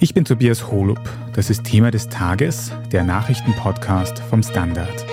Ich 0.00 0.14
bin 0.14 0.24
Tobias 0.24 0.70
Holub. 0.70 1.00
Das 1.32 1.50
ist 1.50 1.64
Thema 1.64 1.90
des 1.90 2.08
Tages, 2.08 2.70
der 2.92 3.02
Nachrichtenpodcast 3.02 4.20
vom 4.20 4.44
Standard. 4.44 5.04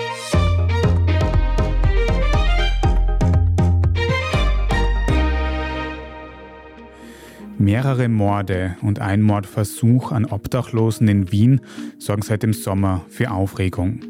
Mehrere 7.58 8.08
Morde 8.08 8.76
und 8.80 9.00
ein 9.00 9.22
Mordversuch 9.22 10.12
an 10.12 10.24
Obdachlosen 10.24 11.08
in 11.08 11.32
Wien 11.32 11.62
sorgen 11.98 12.22
seit 12.22 12.44
dem 12.44 12.52
Sommer 12.52 13.04
für 13.08 13.32
Aufregung. 13.32 14.02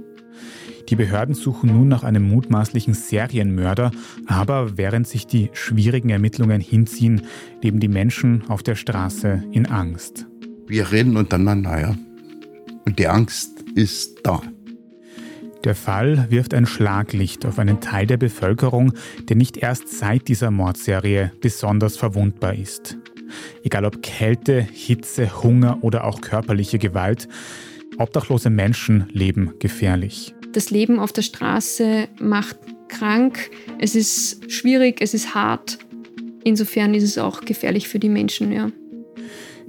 Die 0.90 0.96
Behörden 0.96 1.34
suchen 1.34 1.72
nun 1.72 1.88
nach 1.88 2.04
einem 2.04 2.28
mutmaßlichen 2.28 2.92
Serienmörder, 2.92 3.92
aber 4.26 4.76
während 4.76 5.08
sich 5.08 5.26
die 5.26 5.48
schwierigen 5.54 6.10
Ermittlungen 6.10 6.60
hinziehen, 6.60 7.22
leben 7.62 7.80
die 7.80 7.88
Menschen 7.88 8.44
auf 8.50 8.62
der 8.62 8.74
Straße 8.74 9.42
in 9.52 9.64
Angst. 9.64 10.26
Wir 10.68 10.90
reden 10.90 11.16
untereinander, 11.16 11.80
ja. 11.80 11.96
Und 12.84 12.98
die 12.98 13.06
Angst 13.06 13.62
ist 13.74 14.20
da. 14.24 14.42
Der 15.64 15.74
Fall 15.74 16.26
wirft 16.28 16.54
ein 16.54 16.66
Schlaglicht 16.66 17.46
auf 17.46 17.58
einen 17.58 17.80
Teil 17.80 18.06
der 18.06 18.16
Bevölkerung, 18.16 18.92
der 19.28 19.36
nicht 19.36 19.56
erst 19.56 19.88
seit 19.88 20.28
dieser 20.28 20.50
Mordserie 20.50 21.32
besonders 21.40 21.96
verwundbar 21.96 22.54
ist. 22.54 22.96
Egal 23.64 23.84
ob 23.84 24.02
Kälte, 24.02 24.60
Hitze, 24.60 25.42
Hunger 25.42 25.78
oder 25.82 26.04
auch 26.04 26.20
körperliche 26.20 26.78
Gewalt, 26.78 27.28
obdachlose 27.98 28.50
Menschen 28.50 29.08
leben 29.12 29.54
gefährlich. 29.58 30.34
Das 30.52 30.70
Leben 30.70 30.98
auf 30.98 31.12
der 31.12 31.22
Straße 31.22 32.08
macht 32.20 32.58
krank, 32.88 33.50
es 33.78 33.94
ist 33.94 34.50
schwierig, 34.50 35.00
es 35.00 35.14
ist 35.14 35.34
hart. 35.34 35.78
Insofern 36.44 36.94
ist 36.94 37.02
es 37.02 37.18
auch 37.18 37.40
gefährlich 37.40 37.88
für 37.88 37.98
die 37.98 38.08
Menschen, 38.08 38.52
ja. 38.52 38.70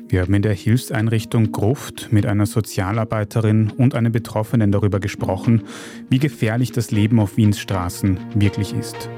Wir 0.10 0.22
haben 0.22 0.34
in 0.34 0.42
der 0.42 0.54
Hilfseinrichtung 0.54 1.52
Gruft 1.52 2.14
mit 2.14 2.26
einer 2.26 2.46
Sozialarbeiterin 2.46 3.72
und 3.72 3.94
einem 3.94 4.14
Betroffenen 4.14 4.72
darüber 4.72 5.02
gesprochen, 5.02 5.64
wie 6.10 6.18
gefährlich 6.18 6.72
das 6.72 6.92
Leben 6.92 7.20
auf 7.20 7.36
Wiens 7.36 7.60
Straßen 7.60 8.18
wirklich 8.36 8.74
ist. 8.74 9.10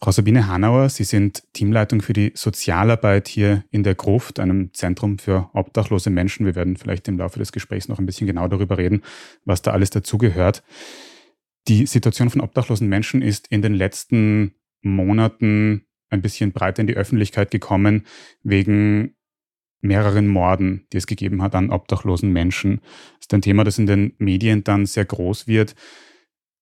Frau 0.00 0.10
Sabine 0.10 0.48
Hanauer, 0.48 0.88
Sie 0.88 1.04
sind 1.04 1.44
Teamleitung 1.52 2.02
für 2.02 2.12
die 2.12 2.32
Sozialarbeit 2.34 3.28
hier 3.28 3.62
in 3.70 3.84
der 3.84 3.94
Gruft, 3.94 4.40
einem 4.40 4.74
Zentrum 4.74 5.20
für 5.20 5.48
obdachlose 5.52 6.10
Menschen. 6.10 6.44
Wir 6.44 6.56
werden 6.56 6.76
vielleicht 6.76 7.06
im 7.06 7.18
Laufe 7.18 7.38
des 7.38 7.52
Gesprächs 7.52 7.86
noch 7.86 8.00
ein 8.00 8.06
bisschen 8.06 8.26
genau 8.26 8.48
darüber 8.48 8.76
reden, 8.76 9.02
was 9.44 9.62
da 9.62 9.70
alles 9.70 9.90
dazugehört. 9.90 10.64
Die 11.68 11.86
Situation 11.86 12.28
von 12.28 12.40
obdachlosen 12.40 12.88
Menschen 12.88 13.22
ist 13.22 13.46
in 13.46 13.62
den 13.62 13.74
letzten 13.74 14.56
Monaten 14.80 15.86
ein 16.12 16.22
bisschen 16.22 16.52
breiter 16.52 16.80
in 16.80 16.86
die 16.86 16.96
Öffentlichkeit 16.96 17.50
gekommen 17.50 18.04
wegen 18.42 19.14
mehreren 19.80 20.28
Morden, 20.28 20.86
die 20.92 20.98
es 20.98 21.06
gegeben 21.06 21.42
hat 21.42 21.54
an 21.54 21.70
obdachlosen 21.70 22.32
Menschen. 22.32 22.80
Das 23.16 23.22
ist 23.22 23.34
ein 23.34 23.42
Thema, 23.42 23.64
das 23.64 23.78
in 23.78 23.86
den 23.86 24.14
Medien 24.18 24.62
dann 24.62 24.86
sehr 24.86 25.04
groß 25.04 25.48
wird. 25.48 25.74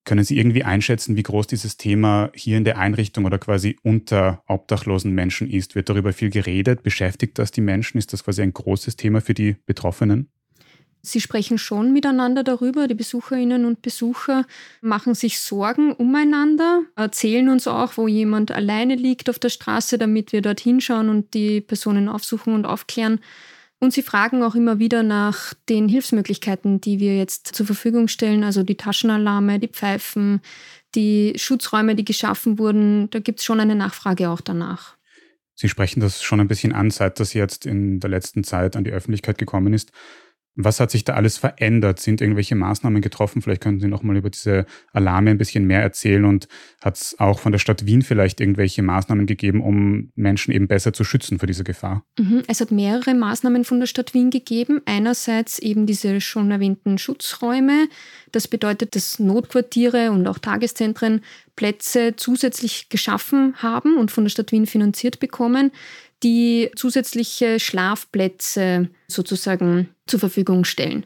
Können 0.03 0.23
Sie 0.23 0.37
irgendwie 0.37 0.63
einschätzen, 0.63 1.15
wie 1.15 1.23
groß 1.23 1.45
dieses 1.45 1.77
Thema 1.77 2.31
hier 2.33 2.57
in 2.57 2.63
der 2.63 2.79
Einrichtung 2.79 3.25
oder 3.25 3.37
quasi 3.37 3.77
unter 3.83 4.43
obdachlosen 4.47 5.11
Menschen 5.11 5.47
ist? 5.47 5.75
Wird 5.75 5.89
darüber 5.89 6.11
viel 6.11 6.31
geredet? 6.31 6.81
Beschäftigt 6.81 7.37
das 7.37 7.51
die 7.51 7.61
Menschen? 7.61 7.99
Ist 7.99 8.11
das 8.11 8.23
quasi 8.23 8.41
ein 8.41 8.53
großes 8.53 8.95
Thema 8.95 9.21
für 9.21 9.35
die 9.35 9.57
Betroffenen? 9.67 10.31
Sie 11.03 11.19
sprechen 11.19 11.57
schon 11.57 11.93
miteinander 11.93 12.43
darüber. 12.43 12.87
Die 12.87 12.93
Besucherinnen 12.93 13.65
und 13.65 13.81
Besucher 13.81 14.45
machen 14.81 15.15
sich 15.15 15.39
Sorgen 15.39 15.93
umeinander, 15.93 16.83
erzählen 16.95 17.49
uns 17.49 17.67
auch, 17.67 17.97
wo 17.97 18.07
jemand 18.07 18.51
alleine 18.51 18.95
liegt 18.95 19.29
auf 19.29 19.39
der 19.39 19.49
Straße, 19.49 19.97
damit 19.97 20.31
wir 20.31 20.41
dort 20.41 20.59
hinschauen 20.59 21.09
und 21.09 21.33
die 21.33 21.61
Personen 21.61 22.07
aufsuchen 22.07 22.53
und 22.53 22.65
aufklären. 22.65 23.19
Und 23.79 23.93
sie 23.93 24.03
fragen 24.03 24.43
auch 24.43 24.53
immer 24.53 24.77
wieder 24.77 25.01
nach 25.01 25.55
den 25.67 25.89
Hilfsmöglichkeiten, 25.89 26.81
die 26.81 26.99
wir 26.99 27.17
jetzt 27.17 27.47
zur 27.47 27.65
Verfügung 27.65 28.07
stellen, 28.07 28.43
also 28.43 28.61
die 28.61 28.77
Taschenalarme, 28.77 29.57
die 29.57 29.69
Pfeifen, 29.69 30.41
die 30.93 31.33
Schutzräume, 31.35 31.95
die 31.95 32.05
geschaffen 32.05 32.59
wurden. 32.59 33.09
Da 33.09 33.17
gibt 33.17 33.39
es 33.39 33.45
schon 33.45 33.59
eine 33.59 33.73
Nachfrage 33.73 34.29
auch 34.29 34.41
danach. 34.41 34.97
Sie 35.55 35.67
sprechen 35.67 35.99
das 35.99 36.21
schon 36.21 36.39
ein 36.39 36.47
bisschen 36.47 36.73
an, 36.73 36.91
seit 36.91 37.19
das 37.19 37.33
jetzt 37.33 37.65
in 37.65 37.99
der 37.99 38.11
letzten 38.11 38.43
Zeit 38.43 38.75
an 38.75 38.83
die 38.83 38.91
Öffentlichkeit 38.91 39.39
gekommen 39.39 39.73
ist. 39.73 39.91
Was 40.55 40.81
hat 40.81 40.91
sich 40.91 41.05
da 41.05 41.13
alles 41.13 41.37
verändert? 41.37 41.99
Sind 41.99 42.19
irgendwelche 42.19 42.55
Maßnahmen 42.55 43.01
getroffen? 43.01 43.41
Vielleicht 43.41 43.61
können 43.61 43.79
Sie 43.79 43.87
noch 43.87 44.03
mal 44.03 44.17
über 44.17 44.29
diese 44.29 44.65
Alarme 44.91 45.29
ein 45.29 45.37
bisschen 45.37 45.65
mehr 45.65 45.81
erzählen 45.81 46.25
und 46.25 46.49
hat 46.83 46.97
es 46.97 47.17
auch 47.19 47.39
von 47.39 47.53
der 47.53 47.59
Stadt 47.59 47.85
Wien 47.85 48.01
vielleicht 48.01 48.41
irgendwelche 48.41 48.81
Maßnahmen 48.83 49.27
gegeben, 49.27 49.61
um 49.61 50.11
Menschen 50.15 50.53
eben 50.53 50.67
besser 50.67 50.91
zu 50.91 51.05
schützen 51.05 51.39
vor 51.39 51.47
dieser 51.47 51.63
Gefahr? 51.63 52.03
Mhm. 52.19 52.43
Es 52.47 52.59
hat 52.59 52.71
mehrere 52.71 53.13
Maßnahmen 53.13 53.63
von 53.63 53.79
der 53.79 53.87
Stadt 53.87 54.13
Wien 54.13 54.29
gegeben. 54.29 54.81
Einerseits 54.85 55.57
eben 55.57 55.85
diese 55.85 56.19
schon 56.19 56.51
erwähnten 56.51 56.97
Schutzräume. 56.97 57.87
Das 58.33 58.49
bedeutet, 58.49 58.95
dass 58.95 59.19
Notquartiere 59.19 60.11
und 60.11 60.27
auch 60.27 60.37
Tageszentren 60.37 61.21
Plätze 61.55 62.15
zusätzlich 62.17 62.89
geschaffen 62.89 63.55
haben 63.57 63.97
und 63.97 64.11
von 64.11 64.25
der 64.25 64.29
Stadt 64.29 64.51
Wien 64.51 64.65
finanziert 64.65 65.19
bekommen 65.19 65.71
die 66.23 66.69
zusätzliche 66.75 67.59
Schlafplätze 67.59 68.89
sozusagen 69.07 69.89
zur 70.07 70.19
Verfügung 70.19 70.63
stellen. 70.65 71.05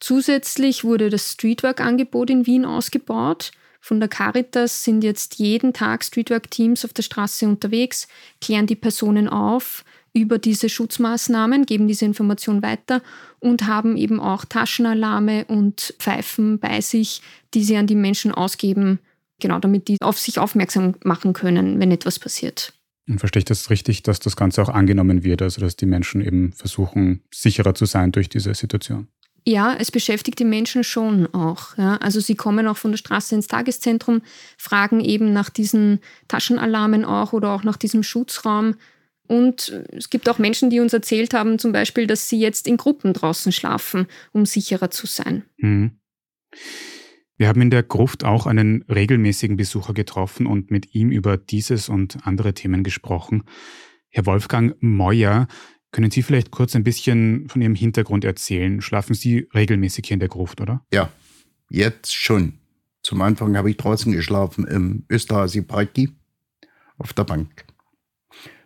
Zusätzlich 0.00 0.84
wurde 0.84 1.08
das 1.08 1.32
Streetwork-Angebot 1.32 2.30
in 2.30 2.46
Wien 2.46 2.64
ausgebaut. 2.64 3.52
Von 3.80 4.00
der 4.00 4.08
Caritas 4.08 4.84
sind 4.84 5.02
jetzt 5.02 5.36
jeden 5.36 5.72
Tag 5.72 6.04
Streetwork-Teams 6.04 6.84
auf 6.84 6.92
der 6.92 7.02
Straße 7.02 7.46
unterwegs, 7.46 8.06
klären 8.40 8.66
die 8.66 8.76
Personen 8.76 9.28
auf 9.28 9.84
über 10.12 10.38
diese 10.38 10.68
Schutzmaßnahmen, 10.68 11.66
geben 11.66 11.88
diese 11.88 12.04
Information 12.04 12.62
weiter 12.62 13.02
und 13.40 13.66
haben 13.66 13.96
eben 13.96 14.20
auch 14.20 14.44
Taschenalarme 14.44 15.44
und 15.46 15.94
Pfeifen 15.98 16.60
bei 16.60 16.80
sich, 16.80 17.20
die 17.52 17.64
sie 17.64 17.76
an 17.76 17.86
die 17.88 17.96
Menschen 17.96 18.30
ausgeben, 18.30 19.00
genau 19.40 19.58
damit 19.58 19.88
die 19.88 19.96
auf 20.00 20.18
sich 20.18 20.38
aufmerksam 20.38 20.94
machen 21.02 21.32
können, 21.32 21.80
wenn 21.80 21.90
etwas 21.90 22.18
passiert. 22.18 22.73
Und 23.08 23.18
verstehe 23.18 23.40
ich 23.40 23.44
das 23.44 23.68
richtig, 23.70 24.02
dass 24.02 24.18
das 24.18 24.36
Ganze 24.36 24.62
auch 24.62 24.68
angenommen 24.68 25.24
wird, 25.24 25.42
also 25.42 25.60
dass 25.60 25.76
die 25.76 25.86
Menschen 25.86 26.22
eben 26.22 26.52
versuchen, 26.52 27.22
sicherer 27.32 27.74
zu 27.74 27.84
sein 27.84 28.12
durch 28.12 28.28
diese 28.28 28.54
Situation? 28.54 29.08
Ja, 29.46 29.76
es 29.78 29.90
beschäftigt 29.90 30.38
die 30.38 30.44
Menschen 30.44 30.84
schon 30.84 31.26
auch. 31.34 31.76
Ja. 31.76 31.96
Also 31.98 32.18
sie 32.20 32.34
kommen 32.34 32.66
auch 32.66 32.78
von 32.78 32.92
der 32.92 32.98
Straße 32.98 33.34
ins 33.34 33.46
Tageszentrum, 33.46 34.22
fragen 34.56 35.00
eben 35.00 35.34
nach 35.34 35.50
diesen 35.50 36.00
Taschenalarmen 36.28 37.04
auch 37.04 37.34
oder 37.34 37.50
auch 37.52 37.62
nach 37.62 37.76
diesem 37.76 38.02
Schutzraum. 38.02 38.76
Und 39.26 39.72
es 39.88 40.08
gibt 40.08 40.28
auch 40.30 40.38
Menschen, 40.38 40.70
die 40.70 40.80
uns 40.80 40.94
erzählt 40.94 41.34
haben, 41.34 41.58
zum 41.58 41.72
Beispiel, 41.72 42.06
dass 42.06 42.28
sie 42.28 42.38
jetzt 42.38 42.66
in 42.66 42.78
Gruppen 42.78 43.12
draußen 43.12 43.52
schlafen, 43.52 44.06
um 44.32 44.46
sicherer 44.46 44.90
zu 44.90 45.06
sein. 45.06 45.44
Mhm. 45.58 45.92
Wir 47.36 47.48
haben 47.48 47.60
in 47.60 47.70
der 47.70 47.82
Gruft 47.82 48.24
auch 48.24 48.46
einen 48.46 48.82
regelmäßigen 48.82 49.56
Besucher 49.56 49.92
getroffen 49.92 50.46
und 50.46 50.70
mit 50.70 50.94
ihm 50.94 51.10
über 51.10 51.36
dieses 51.36 51.88
und 51.88 52.26
andere 52.26 52.54
Themen 52.54 52.84
gesprochen. 52.84 53.42
Herr 54.08 54.26
Wolfgang 54.26 54.76
Meuer, 54.80 55.48
können 55.90 56.12
Sie 56.12 56.22
vielleicht 56.22 56.52
kurz 56.52 56.76
ein 56.76 56.84
bisschen 56.84 57.48
von 57.48 57.60
Ihrem 57.60 57.74
Hintergrund 57.74 58.24
erzählen? 58.24 58.80
Schlafen 58.80 59.14
Sie 59.14 59.48
regelmäßig 59.54 60.06
hier 60.06 60.14
in 60.14 60.20
der 60.20 60.28
Gruft, 60.28 60.60
oder? 60.60 60.84
Ja, 60.92 61.10
jetzt 61.70 62.14
schon. 62.14 62.54
Zum 63.02 63.20
Anfang 63.20 63.56
habe 63.56 63.70
ich 63.70 63.76
draußen 63.76 64.12
geschlafen 64.12 64.66
im 64.66 65.04
Österhasi 65.10 65.62
Parki 65.62 66.10
auf 66.98 67.12
der 67.12 67.24
Bank. 67.24 67.64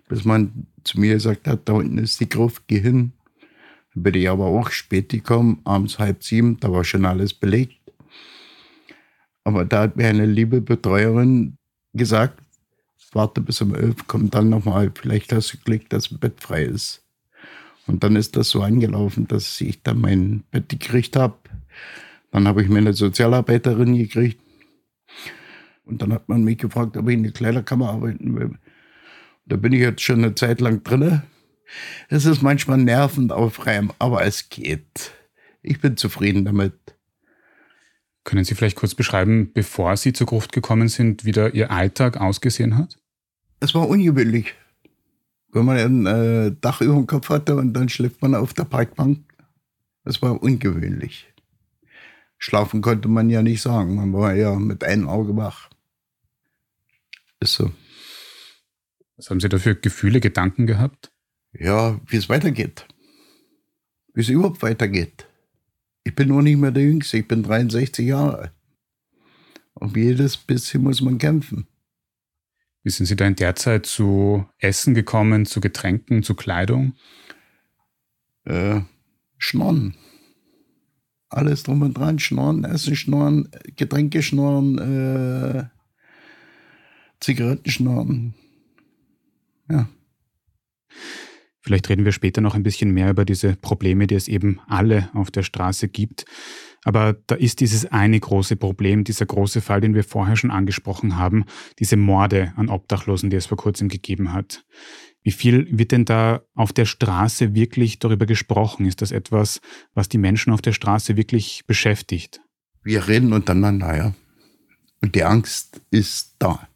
Bis 0.09 0.25
man 0.25 0.67
zu 0.85 1.01
mir 1.01 1.15
gesagt 1.15 1.47
hat, 1.49 1.69
da 1.69 1.73
unten 1.75 1.99
ist 1.99 2.21
die 2.21 2.29
Gruft, 2.29 2.65
geh 2.67 2.81
hin. 2.81 3.13
Dann 3.95 4.03
bin 4.03 4.15
ich 4.15 4.29
aber 4.29 4.47
auch 4.47 4.71
spät 4.71 5.09
gekommen, 5.09 5.61
abends 5.65 5.99
halb 5.99 6.23
sieben, 6.23 6.59
da 6.61 6.71
war 6.71 6.85
schon 6.85 7.05
alles 7.05 7.35
belegt. 7.35 7.78
Aber 9.45 9.65
da 9.65 9.83
hat 9.83 9.97
mir 9.97 10.09
eine 10.09 10.27
liebe 10.27 10.61
Betreuerin 10.61 11.57
gesagt, 11.95 12.43
warte 13.13 13.41
bis 13.41 13.61
um 13.61 13.75
elf, 13.75 14.07
komm 14.07 14.31
dann 14.31 14.51
nochmal, 14.51 14.93
vielleicht 14.95 15.33
hast 15.33 15.53
du 15.53 15.59
Glück, 15.59 15.89
dass 15.89 16.11
ein 16.11 16.19
Bett 16.19 16.41
frei 16.41 16.65
ist. 16.65 17.03
Und 17.87 18.05
dann 18.05 18.17
ist 18.17 18.37
das 18.37 18.51
so 18.51 18.63
angelaufen, 18.63 19.27
dass 19.27 19.61
ich 19.61 19.83
dann 19.83 20.01
mein 20.01 20.45
Bett 20.51 20.69
gekriegt 20.69 21.17
habe. 21.17 21.39
Dann 22.31 22.47
habe 22.47 22.63
ich 22.63 22.69
mir 22.69 22.79
eine 22.79 22.93
Sozialarbeiterin 22.93 23.97
gekriegt. 23.97 24.41
Und 25.85 26.03
dann 26.03 26.13
hat 26.13 26.29
man 26.29 26.45
mich 26.45 26.59
gefragt, 26.59 26.99
ob 26.99 27.09
ich 27.09 27.15
in 27.15 27.23
die 27.23 27.31
Kleiderkammer 27.31 27.89
arbeiten 27.89 28.37
will. 28.37 28.59
Da 29.47 29.57
bin 29.57 29.73
ich 29.73 29.81
jetzt 29.81 30.03
schon 30.03 30.23
eine 30.23 30.35
Zeit 30.35 30.61
lang 30.61 30.83
drin. 30.85 31.23
Es 32.09 32.27
ist 32.27 32.43
manchmal 32.43 32.77
nervend 32.77 33.33
aufreibend, 33.33 33.95
aber 33.99 34.23
es 34.23 34.51
geht. 34.51 35.13
Ich 35.63 35.81
bin 35.81 35.97
zufrieden 35.97 36.45
damit. 36.45 36.75
Können 38.29 38.45
Sie 38.45 38.55
vielleicht 38.55 38.77
kurz 38.77 38.95
beschreiben, 38.95 39.53
bevor 39.55 39.97
Sie 39.97 40.13
zur 40.13 40.27
Gruft 40.27 40.53
gekommen 40.53 40.89
sind, 40.89 41.25
wie 41.25 41.33
da 41.33 41.49
Ihr 41.49 41.71
Alltag 41.71 42.19
ausgesehen 42.19 42.77
hat? 42.77 42.99
Es 43.59 43.75
war 43.75 43.89
ungewöhnlich. 43.89 44.55
Wenn 45.51 45.65
man 45.65 45.79
ein 45.79 46.05
äh, 46.05 46.55
Dach 46.61 46.83
über 46.83 46.93
dem 46.93 47.07
Kopf 47.07 47.31
hatte 47.31 47.57
und 47.57 47.73
dann 47.73 47.89
schläft 47.89 48.21
man 48.21 48.35
auf 48.35 48.53
der 48.53 48.65
Parkbank. 48.65 49.21
Es 50.05 50.21
war 50.21 50.43
ungewöhnlich. 50.43 51.33
Schlafen 52.37 52.83
konnte 52.83 53.09
man 53.09 53.31
ja 53.31 53.41
nicht 53.41 53.63
sagen. 53.63 53.95
Man 53.95 54.13
war 54.13 54.35
ja 54.35 54.57
mit 54.57 54.85
einem 54.85 55.09
Auge 55.09 55.35
wach. 55.35 55.71
Ist 57.41 57.55
so. 57.55 57.73
Was 59.17 59.31
haben 59.31 59.41
Sie 59.41 59.49
da 59.49 59.57
für 59.57 59.75
Gefühle, 59.75 60.21
Gedanken 60.21 60.67
gehabt? 60.67 61.11
Ja, 61.55 61.99
wie 62.07 62.17
es 62.19 62.29
weitergeht. 62.29 62.87
Wie 64.13 64.21
es 64.21 64.29
überhaupt 64.29 64.61
weitergeht. 64.61 65.28
Ich 66.09 66.15
bin 66.15 66.29
nur 66.29 66.43
nicht 66.43 66.57
mehr 66.57 66.71
der 66.71 66.85
Jüngste, 66.85 67.19
ich 67.19 67.29
bin 67.29 67.43
63 67.43 68.07
Jahre 68.07 68.39
alt. 68.39 68.53
Um 69.75 69.95
jedes 69.95 70.39
bisschen 70.39 70.83
muss 70.83 71.03
man 71.03 71.19
kämpfen. 71.19 71.69
Wie 72.83 72.89
sind 72.89 73.05
Sie 73.05 73.15
da 73.15 73.27
in 73.27 73.37
der 73.37 73.55
Zeit 73.57 73.85
zu 73.85 74.47
Essen 74.57 74.95
gekommen, 74.95 75.45
zu 75.45 75.61
Getränken, 75.61 76.23
zu 76.23 76.35
Kleidung? 76.35 76.95
Äh, 78.45 78.81
Schnorren. 79.37 79.97
Alles 81.29 81.65
drum 81.65 81.83
und 81.83 81.93
dran. 81.93 82.19
Schnorren, 82.19 82.65
Essen, 82.65 82.97
Schnorren, 82.97 83.51
Getränke 83.77 84.23
schnorren, 84.23 84.79
äh, 84.79 85.65
Zigaretten 87.21 87.71
schnorren. 87.71 88.35
Ja. 89.69 89.91
Vielleicht 91.69 91.91
reden 91.91 92.07
wir 92.07 92.13
später 92.13 92.41
noch 92.41 92.55
ein 92.55 92.63
bisschen 92.63 92.93
mehr 92.93 93.11
über 93.11 93.27
diese 93.27 93.55
Probleme, 93.55 94.07
die 94.07 94.15
es 94.15 94.27
eben 94.27 94.59
alle 94.69 95.11
auf 95.13 95.31
der 95.31 95.43
Straße 95.43 95.89
gibt. 95.89 96.25
Aber 96.83 97.15
da 97.27 97.35
ist 97.35 97.61
dieses 97.61 97.85
eine 97.85 98.19
große 98.19 98.57
Problem, 98.57 99.05
dieser 99.05 99.27
große 99.27 99.61
Fall, 99.61 99.83
den 99.83 99.95
wir 99.95 100.03
vorher 100.03 100.35
schon 100.35 100.51
angesprochen 100.51 101.19
haben, 101.19 101.45
diese 101.79 101.99
Morde 101.99 102.55
an 102.57 102.71
Obdachlosen, 102.71 103.29
die 103.29 103.37
es 103.37 103.45
vor 103.45 103.59
kurzem 103.59 103.91
gegeben 103.91 104.33
hat. 104.33 104.65
Wie 105.23 105.31
viel 105.31 105.69
wird 105.71 105.93
denn 105.93 106.07
da 106.07 106.41
auf 106.55 106.73
der 106.73 106.87
Straße 106.87 107.55
wirklich 107.55 107.99
darüber 107.99 108.25
gesprochen? 108.25 108.87
Ist 108.87 109.03
das 109.03 109.13
etwas, 109.13 109.61
was 109.93 110.09
die 110.09 110.17
Menschen 110.17 110.55
auf 110.55 110.63
der 110.63 110.73
Straße 110.73 111.19
wirklich 111.19 111.65
beschäftigt? 111.67 112.41
Wir 112.83 113.09
reden 113.09 113.35
untereinander, 113.35 113.95
ja. 113.95 114.15
Und 115.03 115.15
die 115.15 115.25
Angst 115.25 115.83
ist 115.91 116.37
da. 116.39 116.67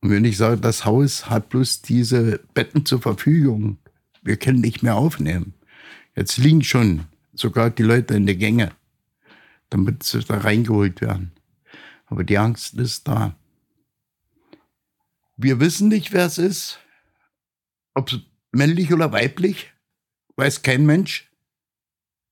Und 0.00 0.10
wenn 0.10 0.24
ich 0.24 0.36
sage, 0.36 0.60
das 0.60 0.84
Haus 0.84 1.28
hat 1.28 1.50
bloß 1.50 1.82
diese 1.82 2.40
Betten 2.54 2.86
zur 2.86 3.02
Verfügung, 3.02 3.78
wir 4.22 4.36
können 4.36 4.60
nicht 4.60 4.82
mehr 4.82 4.96
aufnehmen. 4.96 5.54
Jetzt 6.16 6.38
liegen 6.38 6.62
schon 6.62 7.06
sogar 7.34 7.70
die 7.70 7.82
Leute 7.82 8.14
in 8.14 8.26
der 8.26 8.36
Gänge, 8.36 8.72
damit 9.68 10.02
sie 10.02 10.20
da 10.20 10.38
reingeholt 10.38 11.00
werden. 11.00 11.32
Aber 12.06 12.24
die 12.24 12.38
Angst 12.38 12.74
ist 12.74 13.08
da. 13.08 13.36
Wir 15.36 15.60
wissen 15.60 15.88
nicht, 15.88 16.12
wer 16.12 16.26
es 16.26 16.38
ist. 16.38 16.80
Ob 17.94 18.12
es 18.12 18.20
männlich 18.52 18.92
oder 18.92 19.12
weiblich, 19.12 19.72
weiß 20.36 20.62
kein 20.62 20.84
Mensch. 20.84 21.30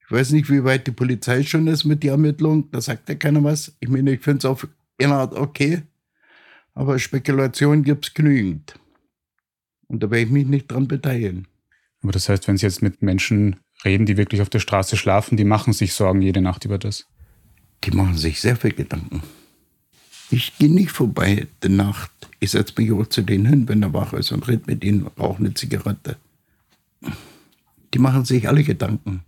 Ich 0.01 0.11
weiß 0.11 0.31
nicht, 0.31 0.51
wie 0.51 0.65
weit 0.65 0.87
die 0.87 0.93
Polizei 0.93 1.43
schon 1.43 1.67
ist 1.67 1.85
mit 1.85 2.03
der 2.03 2.13
Ermittlung. 2.13 2.71
Da 2.71 2.81
sagt 2.81 3.09
ja 3.09 3.15
keiner 3.15 3.45
was. 3.45 3.77
Ich 3.81 3.89
meine, 3.89 4.13
ich 4.13 4.21
finde 4.21 4.39
es 4.39 4.45
auf 4.47 4.67
eine 5.01 5.15
Art 5.15 5.35
okay. 5.35 5.83
Aber 6.79 6.97
Spekulation 7.01 7.83
gibt 7.83 8.07
es 8.07 8.15
genügend. 8.15 8.79
Und 9.89 10.01
da 10.01 10.13
werde 10.13 10.27
ich 10.27 10.31
mich 10.31 10.47
nicht 10.47 10.71
dran 10.71 10.87
beteiligen. 10.87 11.49
Aber 12.03 12.13
das 12.13 12.29
heißt, 12.29 12.47
wenn 12.47 12.57
Sie 12.57 12.67
jetzt 12.67 12.83
mit 12.83 13.03
Menschen 13.03 13.57
reden, 13.85 14.07
die 14.07 14.17
wirklich 14.17 14.41
auf 14.43 14.49
der 14.49 14.61
Straße 14.61 14.97
schlafen, 14.97 15.37
die 15.37 15.43
machen 15.43 15.73
sich 15.73 15.93
Sorgen 15.93 16.23
jede 16.23 16.41
Nacht 16.41 16.65
über 16.65 16.79
das? 16.79 17.09
Die 17.83 17.91
machen 17.91 18.17
sich 18.17 18.41
sehr 18.41 18.55
viel 18.55 18.75
Gedanken. 18.75 19.25
Ich 20.31 20.57
gehe 20.57 20.73
nicht 20.73 20.93
vorbei 20.93 21.49
die 21.65 21.69
Nacht. 21.69 22.13
Ich 22.39 22.53
setze 22.53 22.75
mich 22.77 22.93
auch 22.93 23.09
zu 23.09 23.23
denen 23.23 23.47
hin, 23.47 23.69
wenn 23.69 23.83
er 23.83 23.93
wach 23.93 24.13
ist 24.13 24.31
und 24.31 24.47
rede 24.47 24.63
mit 24.67 24.85
ihnen, 24.85 25.09
rauche 25.19 25.41
eine 25.41 25.55
Zigarette. 25.55 26.17
Die 27.93 27.99
machen 27.99 28.25
sich 28.25 28.47
alle 28.47 28.63
Gedanken. 28.63 29.25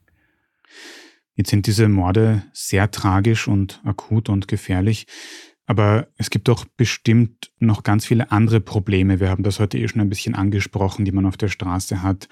Jetzt 1.35 1.50
sind 1.50 1.67
diese 1.67 1.88
Morde 1.88 2.44
sehr 2.52 2.93
tragisch 2.93 3.49
und 3.49 3.81
akut 3.82 4.29
und 4.29 4.47
gefährlich. 4.47 5.08
Aber 5.71 6.09
es 6.17 6.31
gibt 6.31 6.49
doch 6.49 6.65
bestimmt 6.65 7.53
noch 7.61 7.85
ganz 7.85 8.05
viele 8.05 8.33
andere 8.33 8.61
Probleme. 8.61 9.21
Wir 9.21 9.31
haben 9.31 9.45
das 9.45 9.61
heute 9.61 9.79
eh 9.79 9.87
schon 9.87 10.01
ein 10.01 10.09
bisschen 10.09 10.35
angesprochen, 10.35 11.05
die 11.05 11.13
man 11.13 11.27
auf 11.27 11.37
der 11.37 11.47
Straße 11.47 12.03
hat. 12.03 12.27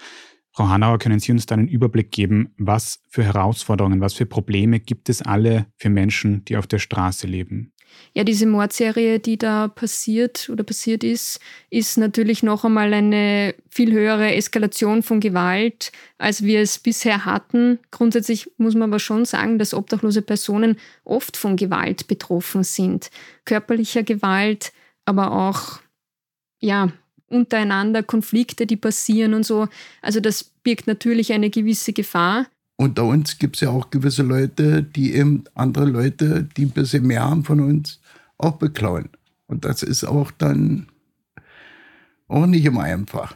Frau 0.51 0.67
Hanauer, 0.67 0.99
können 0.99 1.19
Sie 1.19 1.31
uns 1.31 1.45
da 1.45 1.55
einen 1.55 1.67
Überblick 1.67 2.11
geben, 2.11 2.53
was 2.57 3.01
für 3.07 3.23
Herausforderungen, 3.23 4.01
was 4.01 4.13
für 4.13 4.25
Probleme 4.25 4.79
gibt 4.79 5.09
es 5.09 5.21
alle 5.21 5.67
für 5.77 5.89
Menschen, 5.89 6.43
die 6.45 6.57
auf 6.57 6.67
der 6.67 6.79
Straße 6.79 7.27
leben? 7.27 7.73
Ja, 8.13 8.23
diese 8.23 8.45
Mordserie, 8.45 9.19
die 9.19 9.37
da 9.37 9.67
passiert 9.67 10.49
oder 10.49 10.63
passiert 10.63 11.03
ist, 11.03 11.39
ist 11.69 11.97
natürlich 11.97 12.43
noch 12.43 12.65
einmal 12.65 12.93
eine 12.93 13.55
viel 13.69 13.91
höhere 13.91 14.33
Eskalation 14.33 15.03
von 15.03 15.19
Gewalt, 15.19 15.91
als 16.17 16.43
wir 16.43 16.61
es 16.61 16.79
bisher 16.79 17.25
hatten. 17.25 17.79
Grundsätzlich 17.91 18.51
muss 18.57 18.73
man 18.73 18.89
aber 18.89 18.99
schon 18.99 19.25
sagen, 19.25 19.59
dass 19.59 19.73
obdachlose 19.73 20.21
Personen 20.21 20.77
oft 21.03 21.37
von 21.37 21.55
Gewalt 21.55 22.07
betroffen 22.07 22.63
sind. 22.63 23.11
Körperlicher 23.45 24.03
Gewalt, 24.03 24.71
aber 25.05 25.31
auch, 25.31 25.79
ja, 26.59 26.91
untereinander 27.29 28.03
Konflikte, 28.03 28.65
die 28.65 28.75
passieren 28.75 29.33
und 29.33 29.45
so. 29.45 29.67
Also 30.01 30.19
das 30.19 30.43
birgt 30.43 30.87
natürlich 30.87 31.33
eine 31.33 31.49
gewisse 31.49 31.93
Gefahr. 31.93 32.47
Unter 32.77 33.05
uns 33.05 33.37
gibt 33.37 33.57
es 33.57 33.61
ja 33.61 33.69
auch 33.69 33.89
gewisse 33.89 34.23
Leute, 34.23 34.83
die 34.83 35.13
eben 35.13 35.43
andere 35.53 35.85
Leute, 35.85 36.47
die 36.55 36.65
ein 36.65 36.71
bisschen 36.71 37.05
mehr 37.05 37.23
haben 37.23 37.43
von 37.43 37.59
uns, 37.59 37.99
auch 38.37 38.53
beklauen. 38.53 39.09
Und 39.47 39.65
das 39.65 39.83
ist 39.83 40.05
auch 40.05 40.31
dann 40.31 40.87
auch 42.27 42.45
nicht 42.45 42.65
immer 42.65 42.83
einfach. 42.83 43.35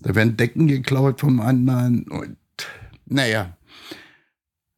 Da 0.00 0.14
werden 0.14 0.36
Decken 0.36 0.66
geklaut 0.66 1.20
vom 1.20 1.40
anderen 1.40 2.04
und 2.08 2.36
naja. 3.06 3.56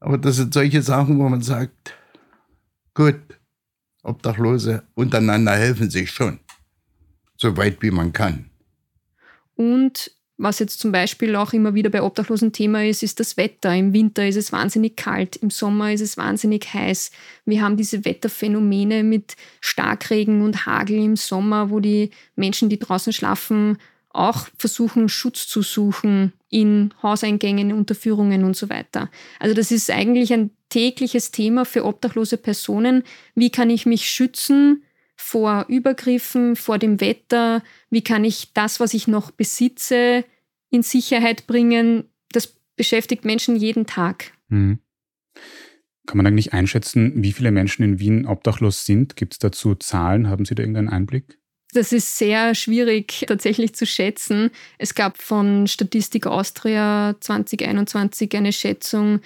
Aber 0.00 0.18
das 0.18 0.36
sind 0.36 0.54
solche 0.54 0.82
Sachen, 0.82 1.18
wo 1.18 1.28
man 1.28 1.42
sagt, 1.42 1.94
gut, 2.94 3.20
Obdachlose 4.02 4.82
untereinander 4.94 5.56
helfen 5.56 5.90
sich 5.90 6.10
schon, 6.10 6.38
so 7.36 7.56
weit 7.56 7.82
wie 7.82 7.90
man 7.90 8.12
kann. 8.12 8.50
Und 9.56 10.10
was 10.36 10.58
jetzt 10.58 10.80
zum 10.80 10.90
Beispiel 10.90 11.36
auch 11.36 11.52
immer 11.52 11.74
wieder 11.74 11.90
bei 11.90 12.02
Obdachlosen 12.02 12.52
Thema 12.52 12.84
ist, 12.84 13.04
ist 13.04 13.20
das 13.20 13.36
Wetter. 13.36 13.72
Im 13.74 13.92
Winter 13.92 14.26
ist 14.26 14.36
es 14.36 14.50
wahnsinnig 14.50 14.96
kalt, 14.96 15.36
im 15.36 15.50
Sommer 15.50 15.92
ist 15.92 16.00
es 16.00 16.16
wahnsinnig 16.16 16.74
heiß. 16.74 17.12
Wir 17.44 17.62
haben 17.62 17.76
diese 17.76 18.04
Wetterphänomene 18.04 19.04
mit 19.04 19.36
Starkregen 19.60 20.42
und 20.42 20.66
Hagel 20.66 20.98
im 20.98 21.14
Sommer, 21.14 21.70
wo 21.70 21.78
die 21.78 22.10
Menschen, 22.34 22.68
die 22.68 22.80
draußen 22.80 23.12
schlafen, 23.12 23.78
auch 24.10 24.48
versuchen, 24.58 25.08
Schutz 25.08 25.46
zu 25.46 25.62
suchen 25.62 26.32
in 26.48 26.92
Hauseingängen, 27.02 27.72
Unterführungen 27.72 28.44
und 28.44 28.56
so 28.56 28.68
weiter. 28.70 29.10
Also 29.38 29.54
das 29.54 29.70
ist 29.70 29.90
eigentlich 29.90 30.32
ein 30.32 30.50
tägliches 30.68 31.30
Thema 31.30 31.64
für 31.64 31.84
obdachlose 31.84 32.38
Personen. 32.38 33.04
Wie 33.36 33.50
kann 33.50 33.70
ich 33.70 33.86
mich 33.86 34.08
schützen 34.08 34.82
vor 35.24 35.64
Übergriffen, 35.68 36.54
vor 36.54 36.78
dem 36.78 37.00
Wetter, 37.00 37.62
wie 37.88 38.04
kann 38.04 38.24
ich 38.24 38.52
das, 38.52 38.78
was 38.78 38.92
ich 38.92 39.08
noch 39.08 39.30
besitze, 39.30 40.22
in 40.70 40.82
Sicherheit 40.82 41.46
bringen. 41.46 42.04
Das 42.30 42.54
beschäftigt 42.76 43.24
Menschen 43.24 43.56
jeden 43.56 43.86
Tag. 43.86 44.32
Mhm. 44.48 44.80
Kann 46.06 46.18
man 46.18 46.26
eigentlich 46.26 46.52
einschätzen, 46.52 47.12
wie 47.16 47.32
viele 47.32 47.52
Menschen 47.52 47.82
in 47.84 47.98
Wien 47.98 48.26
obdachlos 48.26 48.84
sind? 48.84 49.16
Gibt 49.16 49.32
es 49.32 49.38
dazu 49.38 49.74
Zahlen? 49.74 50.28
Haben 50.28 50.44
Sie 50.44 50.54
da 50.54 50.62
irgendeinen 50.62 50.90
Einblick? 50.90 51.38
Das 51.72 51.92
ist 51.92 52.18
sehr 52.18 52.54
schwierig 52.54 53.24
tatsächlich 53.26 53.74
zu 53.74 53.86
schätzen. 53.86 54.50
Es 54.76 54.94
gab 54.94 55.16
von 55.16 55.66
Statistik 55.66 56.26
Austria 56.26 57.16
2021 57.18 58.36
eine 58.36 58.52
Schätzung, 58.52 59.20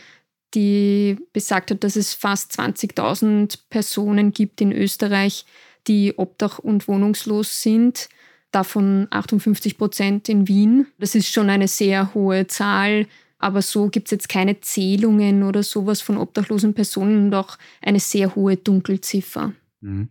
die 0.54 1.18
besagt 1.32 1.72
hat, 1.72 1.82
dass 1.82 1.96
es 1.96 2.14
fast 2.14 2.58
20.000 2.58 3.58
Personen 3.68 4.32
gibt 4.32 4.60
in 4.60 4.72
Österreich, 4.72 5.44
die 5.88 6.14
obdach- 6.16 6.58
und 6.58 6.86
wohnungslos 6.86 7.62
sind, 7.62 8.08
davon 8.50 9.08
58 9.10 9.76
Prozent 9.76 10.28
in 10.28 10.48
Wien. 10.48 10.86
Das 10.98 11.14
ist 11.14 11.32
schon 11.32 11.50
eine 11.50 11.68
sehr 11.68 12.14
hohe 12.14 12.46
Zahl, 12.46 13.06
aber 13.38 13.62
so 13.62 13.88
gibt 13.88 14.08
es 14.08 14.12
jetzt 14.12 14.28
keine 14.28 14.60
Zählungen 14.60 15.42
oder 15.42 15.62
sowas 15.62 16.00
von 16.00 16.16
obdachlosen 16.16 16.74
Personen 16.74 17.26
und 17.26 17.34
auch 17.34 17.58
eine 17.80 18.00
sehr 18.00 18.34
hohe 18.34 18.56
Dunkelziffer. 18.56 19.52
Mhm. 19.80 20.08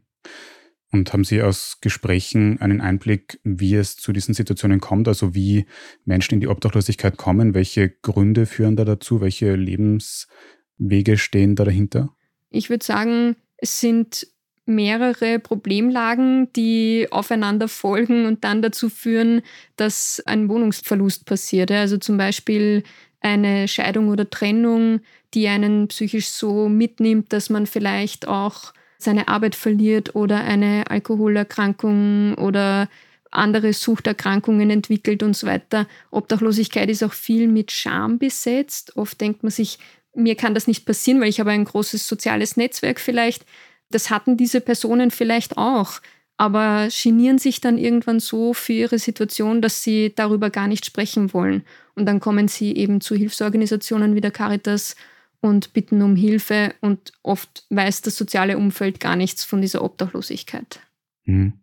Und 0.89 1.11
haben 1.11 1.25
Sie 1.25 1.41
aus 1.41 1.79
Gesprächen 1.81 2.61
einen 2.61 2.79
Einblick, 2.79 3.41
wie 3.43 3.75
es 3.75 3.97
zu 3.97 4.13
diesen 4.13 4.33
Situationen 4.33 4.79
kommt, 4.79 5.09
also 5.09 5.35
wie 5.35 5.65
Menschen 6.05 6.35
in 6.35 6.39
die 6.39 6.47
Obdachlosigkeit 6.47 7.17
kommen? 7.17 7.53
Welche 7.53 7.89
Gründe 7.89 8.45
führen 8.45 8.77
da 8.77 8.85
dazu? 8.85 9.19
Welche 9.19 9.55
Lebenswege 9.55 11.17
stehen 11.17 11.55
da 11.55 11.65
dahinter? 11.65 12.15
Ich 12.49 12.69
würde 12.69 12.85
sagen, 12.85 13.35
es 13.57 13.81
sind 13.81 14.27
mehrere 14.67 15.39
Problemlagen, 15.39 16.51
die 16.53 17.07
aufeinander 17.11 17.67
folgen 17.67 18.25
und 18.25 18.43
dann 18.43 18.61
dazu 18.61 18.89
führen, 18.89 19.41
dass 19.75 20.21
ein 20.25 20.49
Wohnungsverlust 20.49 21.25
passiert. 21.25 21.71
Also 21.71 21.97
zum 21.97 22.17
Beispiel 22.17 22.83
eine 23.21 23.67
Scheidung 23.67 24.09
oder 24.09 24.29
Trennung, 24.29 25.01
die 25.33 25.47
einen 25.47 25.87
psychisch 25.87 26.27
so 26.27 26.69
mitnimmt, 26.69 27.33
dass 27.33 27.49
man 27.49 27.65
vielleicht 27.65 28.27
auch 28.27 28.73
seine 28.97 29.27
Arbeit 29.27 29.55
verliert 29.55 30.15
oder 30.15 30.43
eine 30.43 30.89
Alkoholerkrankung 30.89 32.35
oder 32.35 32.89
andere 33.31 33.73
Suchterkrankungen 33.73 34.69
entwickelt 34.69 35.21
und 35.21 35.35
so 35.35 35.47
weiter. 35.47 35.87
Obdachlosigkeit 36.11 36.89
ist 36.89 37.03
auch 37.03 37.13
viel 37.13 37.47
mit 37.47 37.71
Scham 37.71 38.17
besetzt. 38.17 38.95
Oft 38.95 39.19
denkt 39.21 39.43
man 39.43 39.51
sich, 39.51 39.79
mir 40.15 40.35
kann 40.35 40.53
das 40.53 40.67
nicht 40.67 40.85
passieren, 40.85 41.21
weil 41.21 41.29
ich 41.29 41.39
habe 41.39 41.51
ein 41.51 41.65
großes 41.65 42.07
soziales 42.07 42.57
Netzwerk 42.57 42.99
vielleicht. 42.99 43.45
Das 43.89 44.09
hatten 44.09 44.37
diese 44.37 44.61
Personen 44.61 45.11
vielleicht 45.11 45.57
auch, 45.57 46.01
aber 46.37 46.89
genieren 46.91 47.39
sich 47.39 47.61
dann 47.61 47.77
irgendwann 47.77 48.19
so 48.19 48.53
für 48.53 48.73
ihre 48.73 48.99
Situation, 48.99 49.61
dass 49.61 49.83
sie 49.83 50.13
darüber 50.15 50.49
gar 50.49 50.67
nicht 50.67 50.85
sprechen 50.85 51.33
wollen. 51.33 51.63
Und 51.95 52.05
dann 52.05 52.19
kommen 52.19 52.47
sie 52.47 52.75
eben 52.75 53.01
zu 53.01 53.15
Hilfsorganisationen 53.15 54.13
wie 54.13 54.21
der 54.21 54.31
Caritas 54.31 54.95
und 55.39 55.73
bitten 55.73 56.01
um 56.01 56.15
Hilfe 56.15 56.73
und 56.81 57.11
oft 57.23 57.65
weiß 57.69 58.01
das 58.01 58.15
soziale 58.15 58.57
Umfeld 58.57 58.99
gar 58.99 59.15
nichts 59.15 59.43
von 59.43 59.61
dieser 59.61 59.83
Obdachlosigkeit. 59.83 60.79
Hm. 61.25 61.53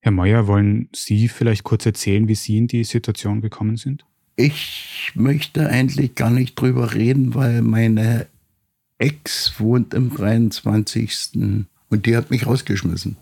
Herr 0.00 0.12
Meuer, 0.12 0.46
wollen 0.46 0.88
Sie 0.94 1.28
vielleicht 1.28 1.64
kurz 1.64 1.84
erzählen, 1.84 2.28
wie 2.28 2.34
Sie 2.34 2.58
in 2.58 2.68
die 2.68 2.84
Situation 2.84 3.40
gekommen 3.40 3.76
sind? 3.76 4.04
Ich 4.36 5.10
möchte 5.14 5.68
eigentlich 5.68 6.14
gar 6.14 6.30
nicht 6.30 6.60
drüber 6.60 6.94
reden, 6.94 7.34
weil 7.34 7.62
meine 7.62 8.28
Ex 8.98 9.58
wohnt 9.58 9.94
im 9.94 10.14
23. 10.14 11.66
und 11.88 12.06
die 12.06 12.16
hat 12.16 12.30
mich 12.30 12.46
rausgeschmissen. 12.46 13.16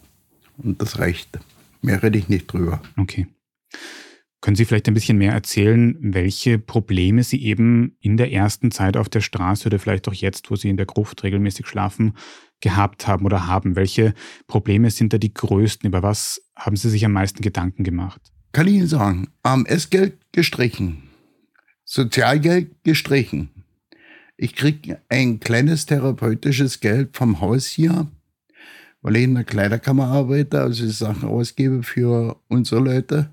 Und 0.59 0.81
das 0.81 0.99
reicht. 0.99 1.39
Mehr 1.83 2.03
rede 2.03 2.19
ich 2.19 2.29
nicht 2.29 2.47
drüber. 2.53 2.81
Okay. 2.97 3.27
Können 4.41 4.57
Sie 4.57 4.67
vielleicht 4.67 4.89
ein 4.89 4.95
bisschen 4.95 5.17
mehr 5.17 5.33
erzählen, 5.33 5.97
welche 6.01 6.59
Probleme 6.59 7.25
Sie 7.25 7.43
eben 7.43 7.97
in 8.01 8.19
der 8.19 8.31
ersten 8.31 8.71
Zeit 8.71 8.97
auf 8.97 9.09
der 9.09 9.23
Straße 9.23 9.67
oder 9.67 9.79
vielleicht 9.79 10.07
auch 10.07 10.13
jetzt, 10.13 10.51
wo 10.51 10.57
Sie 10.57 10.69
in 10.69 10.77
der 10.77 10.85
Gruft 10.85 11.23
regelmäßig 11.23 11.67
schlafen, 11.67 12.13
gehabt 12.61 13.07
haben 13.07 13.25
oder 13.25 13.47
haben? 13.47 13.75
Welche 13.75 14.13
Probleme 14.47 14.91
sind 14.91 15.15
da 15.15 15.19
die 15.19 15.33
größten? 15.33 15.89
Über 15.89 16.03
was 16.03 16.43
haben 16.57 16.77
Sie 16.77 16.91
sich 16.91 17.07
am 17.07 17.13
meisten 17.13 17.41
Gedanken 17.41 17.85
gemacht? 17.85 18.21
Kann 18.53 18.69
ich 18.69 18.75
Ihnen 18.75 18.87
sagen, 18.87 19.29
AMS-Geld 19.43 20.19
gestrichen, 20.31 21.05
Sozialgeld 21.85 22.85
gestrichen. 22.85 23.64
Ich 24.37 24.57
kriege 24.57 25.01
ein 25.09 25.39
kleines 25.39 25.87
therapeutisches 25.87 26.81
Geld 26.81 27.17
vom 27.17 27.41
Haus 27.41 27.67
hier, 27.67 28.09
weil 29.01 29.17
ich 29.17 29.25
in 29.25 29.35
der 29.35 29.45
Kleiderkammer 29.45 30.07
arbeite, 30.07 30.61
also 30.61 30.89
Sachen 30.89 31.29
ausgebe 31.29 31.83
für 31.83 32.37
unsere 32.49 32.81
Leute. 32.81 33.31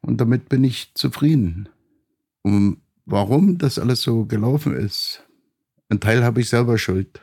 Und 0.00 0.20
damit 0.20 0.48
bin 0.48 0.62
ich 0.64 0.92
zufrieden. 0.94 1.68
Und 2.42 2.78
warum 3.04 3.58
das 3.58 3.78
alles 3.78 4.02
so 4.02 4.24
gelaufen 4.24 4.76
ist, 4.76 5.24
ein 5.88 6.00
Teil 6.00 6.22
habe 6.22 6.40
ich 6.40 6.48
selber 6.48 6.78
schuld. 6.78 7.20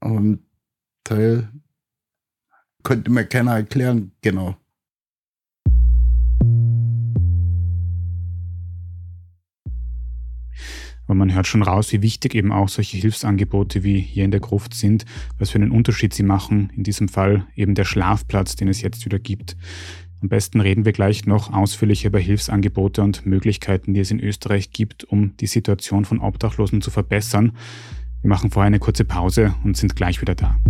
Aber 0.00 0.18
ein 0.18 0.40
Teil 1.04 1.48
konnte 2.82 3.10
mir 3.10 3.24
keiner 3.24 3.54
erklären, 3.54 4.12
genau. 4.22 4.56
Aber 11.10 11.16
man 11.16 11.34
hört 11.34 11.48
schon 11.48 11.64
raus, 11.64 11.92
wie 11.92 12.02
wichtig 12.02 12.36
eben 12.36 12.52
auch 12.52 12.68
solche 12.68 12.96
Hilfsangebote 12.96 13.82
wie 13.82 13.98
hier 13.98 14.24
in 14.24 14.30
der 14.30 14.38
Gruft 14.38 14.74
sind, 14.74 15.06
was 15.40 15.50
für 15.50 15.58
einen 15.58 15.72
Unterschied 15.72 16.14
sie 16.14 16.22
machen. 16.22 16.70
In 16.76 16.84
diesem 16.84 17.08
Fall 17.08 17.48
eben 17.56 17.74
der 17.74 17.84
Schlafplatz, 17.84 18.54
den 18.54 18.68
es 18.68 18.80
jetzt 18.80 19.04
wieder 19.04 19.18
gibt. 19.18 19.56
Am 20.22 20.28
besten 20.28 20.60
reden 20.60 20.84
wir 20.84 20.92
gleich 20.92 21.26
noch 21.26 21.52
ausführlich 21.52 22.04
über 22.04 22.20
Hilfsangebote 22.20 23.02
und 23.02 23.26
Möglichkeiten, 23.26 23.92
die 23.92 23.98
es 23.98 24.12
in 24.12 24.20
Österreich 24.20 24.70
gibt, 24.70 25.02
um 25.02 25.36
die 25.38 25.48
Situation 25.48 26.04
von 26.04 26.20
Obdachlosen 26.20 26.80
zu 26.80 26.92
verbessern. 26.92 27.56
Wir 28.22 28.28
machen 28.28 28.52
vorher 28.52 28.68
eine 28.68 28.78
kurze 28.78 29.04
Pause 29.04 29.52
und 29.64 29.76
sind 29.76 29.96
gleich 29.96 30.20
wieder 30.20 30.36
da. 30.36 30.60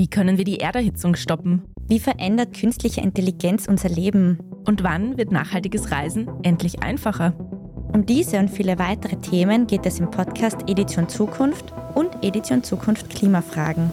Wie 0.00 0.08
können 0.08 0.38
wir 0.38 0.46
die 0.46 0.60
Erderhitzung 0.60 1.14
stoppen? 1.14 1.60
Wie 1.86 2.00
verändert 2.00 2.58
künstliche 2.58 3.02
Intelligenz 3.02 3.68
unser 3.68 3.90
Leben? 3.90 4.38
Und 4.64 4.82
wann 4.82 5.18
wird 5.18 5.30
nachhaltiges 5.30 5.90
Reisen 5.90 6.26
endlich 6.42 6.82
einfacher? 6.82 7.34
Um 7.92 8.06
diese 8.06 8.38
und 8.38 8.48
viele 8.48 8.78
weitere 8.78 9.16
Themen 9.16 9.66
geht 9.66 9.84
es 9.84 10.00
im 10.00 10.10
Podcast 10.10 10.62
Edition 10.70 11.06
Zukunft 11.10 11.74
und 11.94 12.08
Edition 12.24 12.62
Zukunft 12.62 13.10
Klimafragen. 13.10 13.90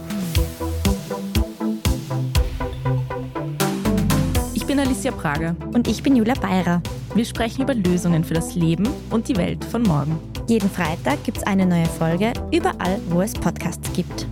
Ich 4.54 4.64
bin 4.64 4.80
Alicia 4.80 5.12
Prager. 5.12 5.54
Und 5.74 5.88
ich 5.88 6.02
bin 6.02 6.16
Julia 6.16 6.40
Beirer. 6.40 6.80
Wir 7.14 7.26
sprechen 7.26 7.64
über 7.64 7.74
Lösungen 7.74 8.24
für 8.24 8.32
das 8.32 8.54
Leben 8.54 8.88
und 9.10 9.28
die 9.28 9.36
Welt 9.36 9.62
von 9.62 9.82
morgen. 9.82 10.18
Jeden 10.48 10.70
Freitag 10.70 11.22
gibt 11.24 11.36
es 11.36 11.42
eine 11.42 11.66
neue 11.66 11.84
Folge, 11.84 12.32
überall, 12.50 12.98
wo 13.10 13.20
es 13.20 13.34
Podcasts 13.34 13.92
gibt. 13.92 14.26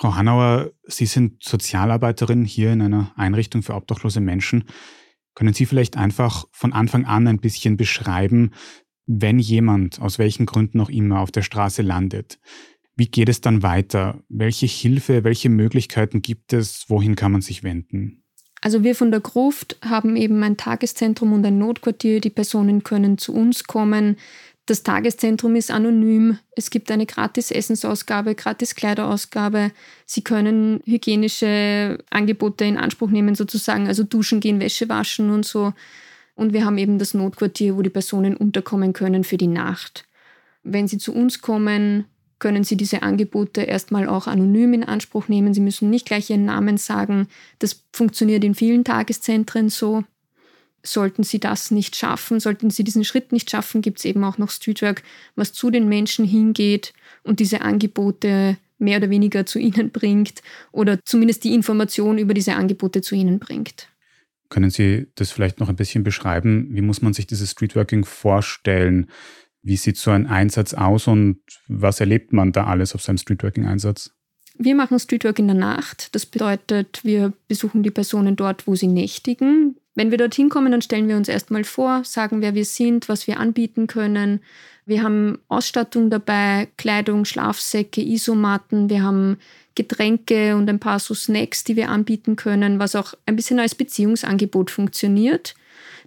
Frau 0.00 0.14
Hanauer, 0.14 0.70
Sie 0.84 1.04
sind 1.04 1.44
Sozialarbeiterin 1.44 2.46
hier 2.46 2.72
in 2.72 2.80
einer 2.80 3.12
Einrichtung 3.16 3.62
für 3.62 3.74
obdachlose 3.74 4.20
Menschen. 4.20 4.64
Können 5.34 5.52
Sie 5.52 5.66
vielleicht 5.66 5.98
einfach 5.98 6.46
von 6.52 6.72
Anfang 6.72 7.04
an 7.04 7.28
ein 7.28 7.38
bisschen 7.38 7.76
beschreiben, 7.76 8.52
wenn 9.04 9.38
jemand 9.38 10.00
aus 10.00 10.18
welchen 10.18 10.46
Gründen 10.46 10.80
auch 10.80 10.88
immer 10.88 11.20
auf 11.20 11.32
der 11.32 11.42
Straße 11.42 11.82
landet? 11.82 12.38
Wie 12.96 13.08
geht 13.08 13.28
es 13.28 13.42
dann 13.42 13.62
weiter? 13.62 14.22
Welche 14.30 14.64
Hilfe, 14.64 15.22
welche 15.22 15.50
Möglichkeiten 15.50 16.22
gibt 16.22 16.54
es? 16.54 16.86
Wohin 16.88 17.14
kann 17.14 17.32
man 17.32 17.42
sich 17.42 17.62
wenden? 17.62 18.24
Also 18.62 18.82
wir 18.82 18.94
von 18.94 19.10
der 19.10 19.20
Gruft 19.20 19.78
haben 19.82 20.16
eben 20.16 20.42
ein 20.42 20.56
Tageszentrum 20.56 21.34
und 21.34 21.44
ein 21.44 21.58
Notquartier. 21.58 22.20
Die 22.20 22.30
Personen 22.30 22.82
können 22.84 23.18
zu 23.18 23.34
uns 23.34 23.64
kommen. 23.64 24.16
Das 24.70 24.84
Tageszentrum 24.84 25.56
ist 25.56 25.72
anonym. 25.72 26.38
Es 26.52 26.70
gibt 26.70 26.92
eine 26.92 27.04
gratis 27.04 27.50
Essensausgabe, 27.50 28.36
gratis 28.36 28.76
Kleiderausgabe. 28.76 29.72
Sie 30.06 30.22
können 30.22 30.80
hygienische 30.84 31.98
Angebote 32.08 32.66
in 32.66 32.76
Anspruch 32.76 33.10
nehmen, 33.10 33.34
sozusagen, 33.34 33.88
also 33.88 34.04
duschen 34.04 34.38
gehen, 34.38 34.60
Wäsche 34.60 34.88
waschen 34.88 35.30
und 35.30 35.44
so. 35.44 35.72
Und 36.36 36.52
wir 36.52 36.64
haben 36.64 36.78
eben 36.78 37.00
das 37.00 37.14
Notquartier, 37.14 37.76
wo 37.76 37.82
die 37.82 37.90
Personen 37.90 38.36
unterkommen 38.36 38.92
können 38.92 39.24
für 39.24 39.36
die 39.36 39.48
Nacht. 39.48 40.04
Wenn 40.62 40.86
sie 40.86 40.98
zu 40.98 41.12
uns 41.12 41.40
kommen, 41.40 42.04
können 42.38 42.62
Sie 42.62 42.76
diese 42.76 43.02
Angebote 43.02 43.62
erstmal 43.62 44.08
auch 44.08 44.28
anonym 44.28 44.72
in 44.72 44.84
Anspruch 44.84 45.26
nehmen. 45.26 45.52
Sie 45.52 45.60
müssen 45.60 45.90
nicht 45.90 46.06
gleich 46.06 46.30
Ihren 46.30 46.44
Namen 46.44 46.76
sagen. 46.76 47.26
Das 47.58 47.82
funktioniert 47.92 48.44
in 48.44 48.54
vielen 48.54 48.84
Tageszentren 48.84 49.68
so. 49.68 50.04
Sollten 50.82 51.22
Sie 51.22 51.40
das 51.40 51.70
nicht 51.70 51.96
schaffen, 51.96 52.40
sollten 52.40 52.70
Sie 52.70 52.84
diesen 52.84 53.04
Schritt 53.04 53.32
nicht 53.32 53.50
schaffen, 53.50 53.82
gibt 53.82 53.98
es 53.98 54.04
eben 54.04 54.24
auch 54.24 54.38
noch 54.38 54.50
Streetwork, 54.50 55.02
was 55.36 55.52
zu 55.52 55.70
den 55.70 55.88
Menschen 55.88 56.24
hingeht 56.24 56.92
und 57.22 57.40
diese 57.40 57.60
Angebote 57.60 58.56
mehr 58.78 58.98
oder 58.98 59.10
weniger 59.10 59.46
zu 59.46 59.58
ihnen 59.58 59.90
bringt 59.90 60.42
oder 60.72 60.98
zumindest 61.04 61.44
die 61.44 61.54
Information 61.54 62.18
über 62.18 62.34
diese 62.34 62.54
Angebote 62.54 63.02
zu 63.02 63.14
ihnen 63.14 63.38
bringt. 63.38 63.88
Können 64.48 64.70
Sie 64.70 65.06
das 65.14 65.30
vielleicht 65.30 65.60
noch 65.60 65.68
ein 65.68 65.76
bisschen 65.76 66.02
beschreiben? 66.02 66.68
Wie 66.72 66.80
muss 66.80 67.02
man 67.02 67.12
sich 67.12 67.26
dieses 67.26 67.52
Streetworking 67.52 68.04
vorstellen? 68.04 69.08
Wie 69.62 69.76
sieht 69.76 69.96
so 69.96 70.10
ein 70.10 70.26
Einsatz 70.26 70.74
aus 70.74 71.06
und 71.06 71.40
was 71.68 72.00
erlebt 72.00 72.32
man 72.32 72.52
da 72.52 72.64
alles 72.64 72.94
auf 72.94 73.02
seinem 73.02 73.18
Streetworking-Einsatz? 73.18 74.12
Wir 74.58 74.74
machen 74.74 74.98
Streetwork 74.98 75.38
in 75.38 75.46
der 75.46 75.56
Nacht. 75.56 76.14
Das 76.14 76.26
bedeutet, 76.26 77.00
wir 77.04 77.32
besuchen 77.48 77.82
die 77.82 77.90
Personen 77.90 78.36
dort, 78.36 78.66
wo 78.66 78.74
sie 78.74 78.88
nächtigen. 78.88 79.76
Wenn 80.00 80.10
wir 80.10 80.16
dorthin 80.16 80.48
kommen, 80.48 80.72
dann 80.72 80.80
stellen 80.80 81.08
wir 81.08 81.16
uns 81.18 81.28
erstmal 81.28 81.62
vor, 81.62 82.04
sagen, 82.04 82.40
wer 82.40 82.54
wir 82.54 82.64
sind, 82.64 83.10
was 83.10 83.26
wir 83.26 83.38
anbieten 83.38 83.86
können. 83.86 84.40
Wir 84.86 85.02
haben 85.02 85.38
Ausstattung 85.48 86.08
dabei, 86.08 86.68
Kleidung, 86.78 87.26
Schlafsäcke, 87.26 88.00
Isomatten, 88.00 88.88
wir 88.88 89.02
haben 89.02 89.36
Getränke 89.74 90.56
und 90.56 90.70
ein 90.70 90.78
paar 90.78 91.00
so 91.00 91.12
Snacks, 91.12 91.64
die 91.64 91.76
wir 91.76 91.90
anbieten 91.90 92.36
können, 92.36 92.78
was 92.78 92.94
auch 92.96 93.12
ein 93.26 93.36
bisschen 93.36 93.60
als 93.60 93.74
Beziehungsangebot 93.74 94.70
funktioniert, 94.70 95.54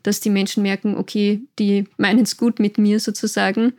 dass 0.01 0.19
die 0.19 0.31
Menschen 0.31 0.63
merken, 0.63 0.97
okay, 0.97 1.43
die 1.59 1.85
meinen 1.97 2.23
es 2.23 2.35
gut 2.35 2.57
mit 2.57 2.79
mir 2.79 2.99
sozusagen. 2.99 3.73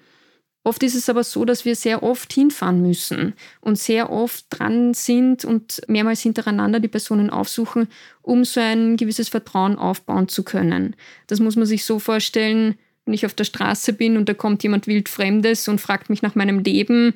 Oft 0.66 0.83
ist 0.83 0.94
es 0.94 1.11
aber 1.11 1.25
so, 1.25 1.44
dass 1.44 1.66
wir 1.66 1.76
sehr 1.76 2.02
oft 2.02 2.33
hinfahren 2.33 2.80
müssen 2.80 3.35
und 3.61 3.78
sehr 3.78 4.11
oft 4.11 4.47
dran 4.49 4.94
sind 4.94 5.44
und 5.44 5.83
mehrmals 5.88 6.23
hintereinander 6.23 6.80
die 6.80 6.88
Personen 6.88 7.28
aufsuchen, 7.28 7.88
um 8.23 8.44
so 8.44 8.61
ein 8.61 8.97
gewisses 8.97 9.28
Vertrauen 9.28 9.76
aufbauen 9.76 10.26
zu 10.26 10.42
können. 10.42 10.97
Das 11.26 11.38
muss 11.38 11.56
man 11.56 11.66
sich 11.66 11.85
so 11.85 11.99
vorstellen, 11.99 12.78
wenn 13.04 13.12
ich 13.12 13.26
auf 13.26 13.35
der 13.35 13.44
Straße 13.44 13.92
bin 13.92 14.16
und 14.16 14.26
da 14.26 14.33
kommt 14.33 14.62
jemand 14.62 14.87
wildfremdes 14.87 15.68
und 15.68 15.83
fragt 15.83 16.09
mich 16.09 16.23
nach 16.23 16.35
meinem 16.35 16.61
Leben, 16.61 17.12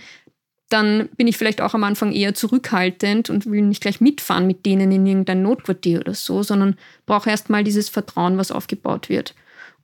dann 0.68 1.08
bin 1.16 1.26
ich 1.26 1.38
vielleicht 1.38 1.62
auch 1.62 1.72
am 1.72 1.84
Anfang 1.84 2.12
eher 2.12 2.34
zurückhaltend 2.34 3.30
und 3.30 3.46
will 3.46 3.62
nicht 3.62 3.80
gleich 3.80 4.02
mitfahren 4.02 4.46
mit 4.46 4.66
denen 4.66 4.92
in 4.92 5.06
irgendein 5.06 5.40
Notquartier 5.40 6.00
oder 6.00 6.12
so, 6.12 6.42
sondern 6.42 6.76
brauche 7.06 7.30
erstmal 7.30 7.64
dieses 7.64 7.88
Vertrauen, 7.88 8.36
was 8.36 8.52
aufgebaut 8.52 9.08
wird. 9.08 9.34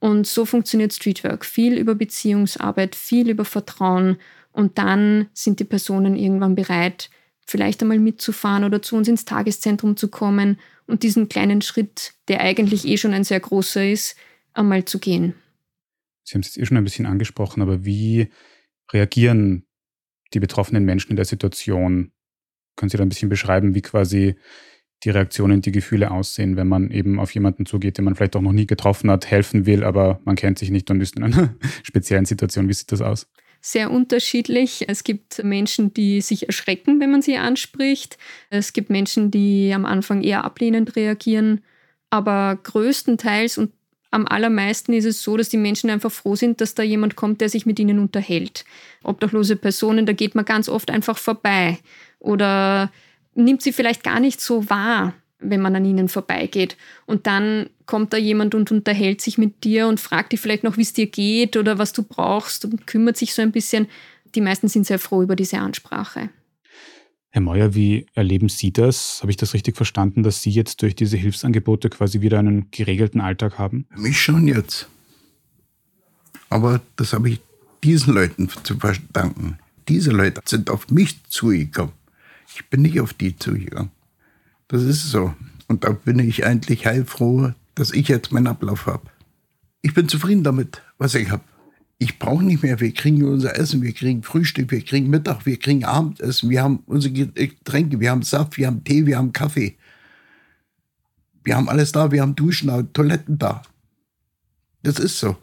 Und 0.05 0.27
so 0.27 0.45
funktioniert 0.45 0.93
Streetwork. 0.93 1.47
Viel 1.47 1.79
über 1.79 1.95
Beziehungsarbeit, 1.95 2.95
viel 2.95 3.31
über 3.31 3.47
Vertrauen. 3.47 4.19
Und 4.53 4.77
dann 4.77 5.31
sind 5.33 5.61
die 5.61 5.65
Personen 5.65 6.15
irgendwann 6.15 6.55
bereit, 6.55 7.09
vielleicht 7.47 7.81
einmal 7.81 7.99
mitzufahren 7.99 8.65
oder 8.65 8.83
zu 8.83 8.97
uns 8.97 9.09
ins 9.09 9.25
Tageszentrum 9.25 9.97
zu 9.97 10.09
kommen 10.09 10.61
und 10.87 11.05
diesen 11.05 11.31
kleinen 11.31 11.63
Schritt, 11.63 12.13
der 12.29 12.43
eigentlich 12.43 12.87
eh 12.87 12.99
schon 12.99 13.15
ein 13.15 13.25
sehr 13.25 13.41
großer 13.41 13.91
ist, 13.91 14.15
einmal 14.53 14.85
zu 14.85 14.99
gehen. 14.99 15.33
Sie 16.25 16.35
haben 16.35 16.43
es 16.43 16.49
jetzt 16.49 16.59
eh 16.59 16.67
schon 16.67 16.77
ein 16.77 16.85
bisschen 16.85 17.07
angesprochen, 17.07 17.63
aber 17.63 17.87
wie 17.87 18.29
reagieren 18.93 19.65
die 20.35 20.41
betroffenen 20.41 20.85
Menschen 20.85 21.13
in 21.13 21.17
der 21.17 21.25
Situation 21.25 22.13
Können 22.77 22.91
Sie 22.91 22.99
da 22.99 23.05
ein 23.05 23.09
bisschen 23.09 23.31
beschreiben, 23.31 23.75
wie 23.75 23.81
quasi 23.81 24.37
die 25.05 25.11
Reaktionen, 25.11 25.61
die 25.61 25.73
Gefühle 25.73 26.11
aussehen, 26.11 26.57
wenn 26.57 26.69
man 26.69 26.91
eben 26.91 27.19
auf 27.21 27.33
jemanden 27.33 27.67
zugeht, 27.67 27.99
den 27.99 28.05
man 28.05 28.15
vielleicht 28.15 28.37
auch 28.37 28.43
noch 28.43 28.53
nie 28.53 28.67
getroffen 28.67 29.11
hat, 29.11 29.31
helfen 29.31 29.67
will, 29.67 29.85
aber 29.85 30.21
man 30.25 30.37
kennt 30.37 30.59
sich 30.59 30.71
nicht 30.71 30.91
und 30.91 31.01
ist 31.01 31.17
in 31.17 31.25
einer 31.25 31.55
speziellen 31.83 32.25
Situation. 32.25 32.69
Wie 32.69 32.73
sieht 32.73 32.93
das 32.93 33.01
aus? 33.01 33.27
Sehr 33.61 33.91
unterschiedlich. 33.91 34.85
Es 34.89 35.05
gibt 35.05 35.43
Menschen, 35.43 35.95
die 35.95 36.21
sich 36.21 36.47
erschrecken, 36.49 37.01
wenn 37.01 37.11
man 37.11 37.23
sie 37.23 37.39
anspricht. 37.39 38.19
Es 38.51 38.75
gibt 38.75 38.91
Menschen, 38.91 39.31
die 39.31 39.73
am 39.75 39.87
Anfang 39.87 40.23
eher 40.23 40.45
ablehnend 40.45 40.97
reagieren. 40.97 41.63
Aber 42.11 42.59
größtenteils 42.63 43.57
und 43.57 43.73
am 44.11 44.27
allermeisten 44.29 44.93
ist 44.93 45.07
es 45.07 45.23
so, 45.23 45.37
dass 45.37 45.49
die 45.49 45.57
Menschen 45.57 45.91
einfach 45.91 46.13
froh 46.13 46.37
sind, 46.37 46.61
dass 46.61 46.75
da 46.75 46.83
jemand 46.83 47.17
kommt, 47.17 47.41
der 47.41 47.49
sich 47.49 47.67
mit 47.67 47.81
ihnen 47.81 47.99
unterhält. 47.99 48.65
Obdachlose 49.03 49.57
Personen, 49.57 50.07
da 50.07 50.13
geht 50.13 50.35
man 50.35 50.45
ganz 50.45 50.69
oft 50.69 50.91
einfach 50.91 51.19
vorbei 51.19 51.79
oder 52.21 52.93
nimmt 53.35 53.63
sie 53.63 53.73
vielleicht 53.73 54.03
gar 54.03 54.21
nicht 54.21 54.41
so 54.41 54.69
wahr, 54.69 55.15
wenn 55.39 55.61
man 55.61 55.77
an 55.77 55.85
ihnen 55.85 56.09
vorbeigeht. 56.09 56.77
Und 57.07 57.27
dann 57.27 57.69
kommt 57.87 58.13
da 58.13 58.17
jemand 58.17 58.55
und 58.55 58.71
unterhält 58.71 59.21
sich 59.21 59.39
mit 59.39 59.65
dir 59.65 59.89
und 59.89 60.01
fragt 60.01 60.33
dich 60.33 60.41
vielleicht 60.41 60.65
noch, 60.65 60.77
wie 60.77 60.83
es 60.83 60.93
dir 60.93 61.07
geht 61.07 61.57
oder 61.57 61.79
was 61.79 61.93
du 61.93 62.03
brauchst 62.03 62.65
und 62.65 62.87
kümmert 62.87 63.17
sich 63.17 63.35
so 63.35 63.43
ein 63.43 63.53
bisschen. 63.53 63.89
Die 64.35 64.41
meisten 64.41 64.69
sind 64.69 64.87
sehr 64.87 64.99
froh 64.99 65.23
über 65.23 65.37
diese 65.37 65.59
Ansprache. 65.59 66.31
Herr 67.31 67.41
Meuer, 67.41 67.75
wie 67.75 68.07
erleben 68.15 68.49
Sie 68.49 68.73
das? 68.73 69.19
Habe 69.21 69.33
ich 69.33 69.37
das 69.37 69.55
richtig 69.55 69.77
verstanden, 69.77 70.23
dass 70.23 70.41
Sie 70.41 70.51
jetzt 70.51 70.83
durch 70.83 70.95
diese 70.95 71.17
Hilfsangebote 71.17 71.91
quasi 71.91 72.21
wieder 72.21 72.39
einen 72.39 72.71
geregelten 72.71 73.21
Alltag 73.21 73.59
haben? 73.59 73.87
Für 73.91 74.01
mich 74.01 74.21
schon 74.21 74.47
jetzt. 74.47 74.89
Aber 76.49 76.81
das 76.95 77.13
habe 77.13 77.31
ich 77.31 77.41
diesen 77.83 78.15
Leuten 78.15 78.49
zu 78.63 78.79
verdanken. 78.79 79.59
Diese 79.89 80.13
Leute 80.13 80.41
sind 80.45 80.71
auf 80.71 80.89
mich 80.91 81.25
zugekommen. 81.25 81.93
Ich 82.55 82.71
bin 82.71 82.83
nicht 82.83 83.01
auf 83.01 83.13
die 83.13 83.37
zugegangen. 83.37 83.91
Das 84.69 84.83
ist 84.83 85.11
so. 85.11 85.35
Und 85.67 85.85
da 85.85 85.91
bin 85.91 86.21
ich 86.21 86.47
eigentlich 86.47 86.87
heilfroh, 86.87 87.53
dass 87.75 87.91
ich 87.91 88.09
jetzt 88.09 88.33
meinen 88.33 88.47
Ablauf 88.47 88.87
habe. 88.87 89.11
Ich 89.83 89.93
bin 89.93 90.09
zufrieden 90.09 90.45
damit, 90.45 90.81
was 90.97 91.15
ich 91.15 91.31
habe. 91.31 91.43
Ich 91.99 92.19
brauche 92.19 92.45
nicht 92.45 92.63
mehr. 92.63 92.81
Wir 92.81 92.93
kriegen 92.93 93.25
unser 93.25 93.57
Essen, 93.59 93.83
wir 93.83 93.93
kriegen 93.93 94.23
Frühstück, 94.23 94.71
wir 94.71 94.83
kriegen 94.83 95.11
Mittag, 95.11 95.47
wir 95.47 95.59
kriegen 95.59 95.85
Abendessen, 95.85 96.49
wir 96.51 96.63
haben 96.63 96.83
unsere 96.87 97.13
Getränke, 97.13 97.99
wir 97.99 98.11
haben 98.11 98.23
Saft, 98.23 98.57
wir 98.57 98.67
haben 98.67 98.85
Tee, 98.85 99.07
wir 99.07 99.19
haben 99.19 99.33
Kaffee. 99.33 99.77
Wir 101.43 101.57
haben 101.57 101.69
alles 101.69 101.93
da, 101.93 102.11
wir 102.13 102.23
haben 102.23 102.37
Duschen 102.37 102.93
Toiletten 102.93 103.39
da. 103.39 103.63
Das 104.83 104.99
ist 104.99 105.19
so. 105.19 105.37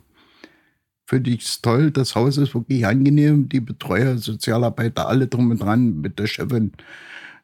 Finde 1.12 1.32
ich 1.32 1.44
es 1.44 1.62
toll. 1.62 1.92
Das 1.92 2.16
Haus 2.16 2.38
ist 2.38 2.56
wirklich 2.56 2.88
angenehm. 2.88 3.50
Die 3.50 3.60
Betreuer, 3.60 4.18
Sozialarbeiter, 4.18 5.10
alle 5.10 5.28
drum 5.28 5.52
und 5.52 5.62
dran 5.62 6.00
mit 6.00 6.18
der 6.18 6.26
Chefin 6.26 6.72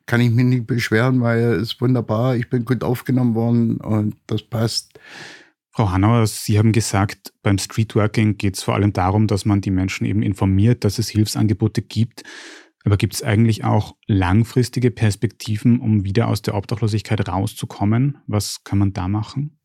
kann 0.06 0.22
ich 0.22 0.32
mich 0.32 0.46
nicht 0.46 0.68
beschweren, 0.68 1.20
weil 1.20 1.42
es 1.56 1.74
ist 1.74 1.82
wunderbar. 1.82 2.38
Ich 2.38 2.50
bin 2.50 2.64
gut 2.64 2.82
aufgenommen 2.82 3.36
worden 3.36 3.76
und 3.82 4.16
das 4.26 4.42
passt. 4.42 4.98
Frau 5.70 5.92
Hanauer, 5.92 6.28
Sie 6.28 6.58
haben 6.58 6.72
gesagt, 6.72 7.34
beim 7.44 7.58
Streetworking 7.58 8.38
geht 8.38 8.56
es 8.56 8.64
vor 8.64 8.74
allem 8.76 8.94
darum, 8.94 9.28
dass 9.28 9.44
man 9.44 9.60
die 9.60 9.72
Menschen 9.72 10.06
eben 10.08 10.22
informiert, 10.22 10.86
dass 10.86 10.98
es 10.98 11.10
Hilfsangebote 11.10 11.82
gibt. 11.82 12.24
Aber 12.86 12.96
gibt 12.96 13.16
es 13.16 13.22
eigentlich 13.22 13.66
auch 13.66 13.98
langfristige 14.06 14.92
Perspektiven, 14.92 15.82
um 15.82 16.06
wieder 16.06 16.30
aus 16.30 16.42
der 16.42 16.56
Obdachlosigkeit 16.56 17.28
rauszukommen? 17.28 18.20
Was 18.28 18.64
kann 18.64 18.80
man 18.80 18.94
da 18.94 19.10
machen? 19.10 19.57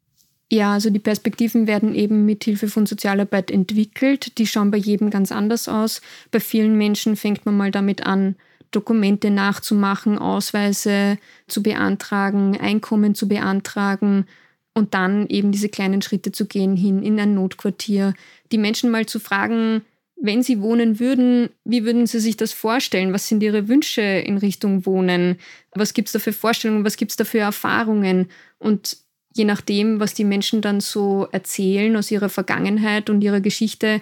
Ja, 0.53 0.75
also 0.75 0.91
die 0.91 0.99
Perspektiven 0.99 1.67
werden 1.67 1.95
eben 1.95 2.27
mit 2.27 2.45
Hilfe 2.45 2.69
von 2.69 2.85
Sozialarbeit 2.85 3.51
entwickelt. 3.51 4.37
Die 4.37 4.47
schauen 4.47 4.71
bei 4.71 4.77
jedem 4.77 5.09
ganz 5.09 5.33
anders 5.33 5.67
aus. 5.67 6.03
Bei 6.31 6.41
vielen 6.41 6.77
Menschen 6.77 7.17
fängt 7.17 7.47
man 7.47 7.57
mal 7.57 7.71
damit 7.71 8.05
an, 8.05 8.37
Dokumente 8.71 9.31
nachzumachen, 9.31 10.19
Ausweise 10.19 11.17
zu 11.49 11.63
beantragen, 11.63 12.61
Einkommen 12.61 13.15
zu 13.15 13.29
beantragen 13.29 14.27
und 14.75 14.93
dann 14.93 15.27
eben 15.29 15.53
diese 15.53 15.71
kleinen 15.71 16.03
Schritte 16.03 16.33
zu 16.33 16.45
gehen 16.45 16.77
hin 16.77 17.03
in 17.03 17.19
ein 17.19 17.33
Notquartier, 17.33 18.13
die 18.53 18.59
Menschen 18.59 18.91
mal 18.91 19.07
zu 19.07 19.21
fragen, 19.21 19.81
wenn 20.17 20.43
sie 20.43 20.61
wohnen 20.61 21.01
würden, 21.01 21.49
wie 21.65 21.87
würden 21.87 22.07
sie 22.07 22.21
sich 22.21 22.37
das 22.37 22.53
vorstellen? 22.53 23.15
Was 23.15 23.27
sind 23.27 23.43
ihre 23.43 23.69
Wünsche 23.69 24.03
in 24.03 24.37
Richtung 24.37 24.85
Wohnen? 24.85 25.39
Was 25.75 25.95
gibt 25.95 26.09
es 26.09 26.13
da 26.13 26.19
für 26.19 26.35
Vorstellungen? 26.35 26.85
Was 26.85 26.99
gibt 26.99 27.11
es 27.11 27.17
da 27.17 27.25
für 27.25 27.39
Erfahrungen? 27.39 28.29
Und 28.59 28.99
je 29.35 29.45
nachdem, 29.45 30.01
was 30.01 30.15
die 30.15 30.25
Menschen 30.25 30.61
dann 30.61 30.81
so 30.81 31.29
erzählen 31.33 31.97
aus 31.97 32.11
ihrer 32.11 32.29
Vergangenheit 32.29 33.11
und 33.11 33.23
ihrer 33.23 33.41
Geschichte, 33.41 34.01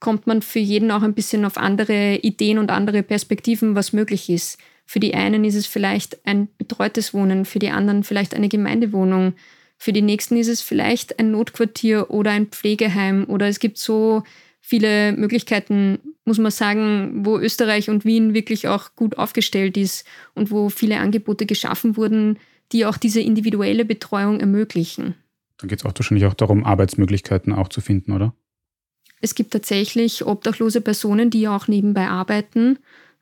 kommt 0.00 0.26
man 0.26 0.42
für 0.42 0.60
jeden 0.60 0.90
auch 0.90 1.02
ein 1.02 1.14
bisschen 1.14 1.44
auf 1.44 1.56
andere 1.56 2.16
Ideen 2.16 2.58
und 2.58 2.70
andere 2.70 3.02
Perspektiven, 3.02 3.74
was 3.74 3.92
möglich 3.92 4.30
ist. 4.30 4.58
Für 4.86 5.00
die 5.00 5.14
einen 5.14 5.44
ist 5.44 5.56
es 5.56 5.66
vielleicht 5.66 6.24
ein 6.26 6.48
betreutes 6.56 7.12
Wohnen, 7.12 7.44
für 7.44 7.58
die 7.58 7.70
anderen 7.70 8.04
vielleicht 8.04 8.34
eine 8.34 8.48
Gemeindewohnung, 8.48 9.34
für 9.78 9.92
die 9.92 10.02
nächsten 10.02 10.36
ist 10.36 10.48
es 10.48 10.60
vielleicht 10.60 11.18
ein 11.20 11.30
Notquartier 11.30 12.10
oder 12.10 12.32
ein 12.32 12.46
Pflegeheim 12.46 13.24
oder 13.28 13.46
es 13.46 13.60
gibt 13.60 13.78
so 13.78 14.24
viele 14.60 15.12
Möglichkeiten, 15.12 16.00
muss 16.24 16.38
man 16.38 16.50
sagen, 16.50 17.24
wo 17.24 17.38
Österreich 17.38 17.88
und 17.88 18.04
Wien 18.04 18.34
wirklich 18.34 18.66
auch 18.66 18.96
gut 18.96 19.16
aufgestellt 19.16 19.76
ist 19.76 20.04
und 20.34 20.50
wo 20.50 20.68
viele 20.68 20.98
Angebote 20.98 21.46
geschaffen 21.46 21.96
wurden, 21.96 22.38
die 22.72 22.86
auch 22.86 22.96
diese 22.96 23.20
individuelle 23.20 23.84
Betreuung 23.84 24.40
ermöglichen. 24.40 25.14
Dann 25.58 25.68
geht 25.68 25.80
es 25.80 25.84
auch 25.84 25.92
wahrscheinlich 25.94 26.26
auch 26.26 26.34
darum, 26.34 26.64
Arbeitsmöglichkeiten 26.64 27.52
auch 27.52 27.68
zu 27.68 27.80
finden, 27.80 28.12
oder? 28.12 28.34
Es 29.20 29.34
gibt 29.34 29.52
tatsächlich 29.52 30.24
obdachlose 30.24 30.80
Personen, 30.80 31.30
die 31.30 31.48
auch 31.48 31.66
nebenbei 31.66 32.08
arbeiten, 32.08 32.78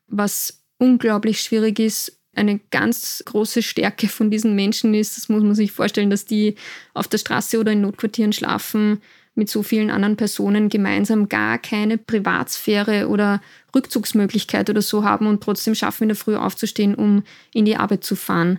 was 0.07 0.63
unglaublich 0.79 1.41
schwierig 1.41 1.79
ist. 1.79 2.21
Eine 2.35 2.61
ganz 2.71 3.23
große 3.25 3.63
Stärke 3.63 4.09
von 4.09 4.31
diesen 4.31 4.55
Menschen 4.55 4.93
ist, 4.93 5.17
das 5.17 5.31
muss 5.31 5.43
man 5.43 5.55
sich 5.55 5.73
vorstellen, 5.73 6.11
dass 6.11 6.27
die 6.27 6.57
auf 6.93 7.09
der 7.09 7.17
Straße 7.17 7.59
oder 7.59 7.73
in 7.73 7.81
Notquartieren 7.81 8.35
schlafen, 8.35 9.01
mit 9.35 9.49
so 9.49 9.63
vielen 9.63 9.91
anderen 9.91 10.17
Personen 10.17 10.69
gemeinsam 10.69 11.29
gar 11.29 11.59
keine 11.59 11.99
Privatsphäre 11.99 13.09
oder 13.09 13.41
Rückzugsmöglichkeit 13.75 14.69
oder 14.69 14.83
so 14.83 15.05
haben 15.05 15.27
und 15.27 15.43
trotzdem 15.43 15.75
schaffen, 15.75 16.05
in 16.05 16.09
der 16.09 16.17
Früh 16.17 16.37
aufzustehen, 16.37 16.95
um 16.95 17.23
in 17.53 17.67
die 17.67 17.77
Arbeit 17.77 18.03
zu 18.03 18.17
fahren. 18.17 18.59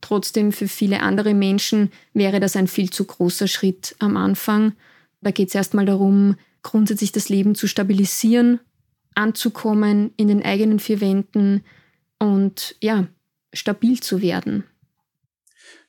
Trotzdem 0.00 0.52
für 0.52 0.68
viele 0.68 1.00
andere 1.00 1.34
Menschen 1.34 1.90
wäre 2.12 2.40
das 2.40 2.56
ein 2.56 2.68
viel 2.68 2.90
zu 2.90 3.04
großer 3.04 3.48
Schritt 3.48 3.96
am 3.98 4.16
Anfang. 4.16 4.74
Da 5.20 5.30
geht 5.30 5.48
es 5.48 5.54
erstmal 5.54 5.86
darum, 5.86 6.36
grundsätzlich 6.62 7.12
das 7.12 7.28
Leben 7.28 7.54
zu 7.54 7.66
stabilisieren, 7.66 8.60
anzukommen 9.14 10.12
in 10.16 10.28
den 10.28 10.44
eigenen 10.44 10.78
vier 10.78 11.00
Wänden 11.00 11.64
und 12.18 12.76
ja, 12.80 13.06
stabil 13.52 14.00
zu 14.00 14.22
werden. 14.22 14.64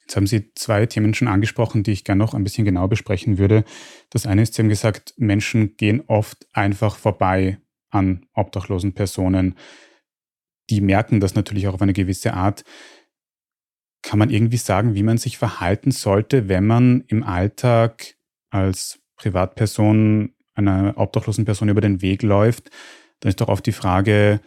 Jetzt 0.02 0.16
haben 0.16 0.28
Sie 0.28 0.52
zwei 0.56 0.88
Themen 0.88 1.14
schon 1.14 1.28
angesprochen, 1.28 1.84
die 1.84 1.92
ich 1.92 2.04
gerne 2.04 2.18
noch 2.18 2.34
ein 2.34 2.44
bisschen 2.44 2.66
genauer 2.66 2.90
besprechen 2.90 3.38
würde. 3.38 3.64
Das 4.10 4.26
eine 4.26 4.42
ist, 4.42 4.56
Sie 4.56 4.62
haben 4.64 4.70
gesagt, 4.70 5.14
Menschen 5.18 5.78
gehen 5.78 6.02
oft 6.08 6.48
einfach 6.52 6.98
vorbei 6.98 7.60
an 7.92 8.26
obdachlosen 8.34 8.94
Personen. 8.94 9.56
Die 10.72 10.82
merken 10.82 11.20
das 11.20 11.36
natürlich 11.36 11.68
auch 11.68 11.76
auf 11.76 11.82
eine 11.84 11.94
gewisse 11.94 12.34
Art. 12.34 12.64
Kann 14.02 14.20
man 14.20 14.30
irgendwie 14.30 14.58
sagen, 14.58 14.96
wie 14.96 15.04
man 15.04 15.18
sich 15.18 15.38
verhalten 15.38 15.92
sollte, 15.92 16.48
wenn 16.48 16.66
man 16.66 17.04
im 17.08 17.24
Alltag 17.24 18.16
als 18.50 19.00
Privatperson 19.18 20.34
einer 20.56 20.94
obdachlosen 20.98 21.46
Person 21.46 21.70
über 21.70 21.82
den 21.82 22.02
Weg 22.02 22.24
läuft, 22.24 22.70
dann 23.20 23.30
ist 23.30 23.42
doch 23.42 23.50
oft 23.50 23.66
die 23.66 23.72
Frage, 23.72 24.40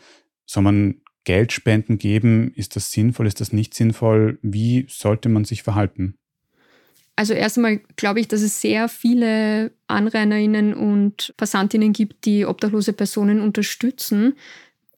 soll 0.47 0.63
man 0.63 1.03
Geldspenden 1.25 1.99
geben? 1.99 2.53
Ist 2.55 2.77
das 2.77 2.91
sinnvoll? 2.91 3.27
Ist 3.27 3.41
das 3.41 3.53
nicht 3.53 3.75
sinnvoll? 3.75 4.39
Wie 4.43 4.87
sollte 4.89 5.29
man 5.29 5.45
sich 5.45 5.63
verhalten? 5.63 6.19
Also 7.15 7.35
erstmal 7.35 7.81
glaube 7.97 8.21
ich, 8.21 8.29
dass 8.29 8.41
es 8.41 8.61
sehr 8.61 8.89
viele 8.89 9.73
Anrainerinnen 9.87 10.75
und 10.75 11.35
Passantinnen 11.37 11.93
gibt, 11.93 12.25
die 12.25 12.47
obdachlose 12.47 12.95
Personen 12.95 13.41
unterstützen. 13.41 14.35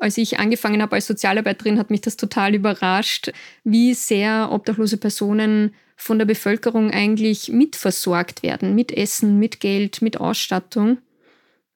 Als 0.05 0.19
ich 0.19 0.39
angefangen 0.39 0.83
habe 0.83 0.97
als 0.97 1.07
Sozialarbeiterin, 1.07 1.79
hat 1.79 1.89
mich 1.89 2.03
das 2.03 2.19
total 2.19 2.55
überrascht, 2.55 3.33
wie 3.65 3.95
sehr 3.95 4.51
obdachlose 4.53 4.99
Personen 4.99 5.75
von 5.97 6.19
der 6.19 6.27
Bevölkerung 6.27 6.91
eigentlich 6.91 7.49
mitversorgt 7.49 8.43
werden, 8.43 8.75
mit 8.75 8.93
Essen, 8.93 9.39
mit 9.39 9.61
Geld, 9.61 10.03
mit 10.03 10.21
Ausstattung. 10.21 10.99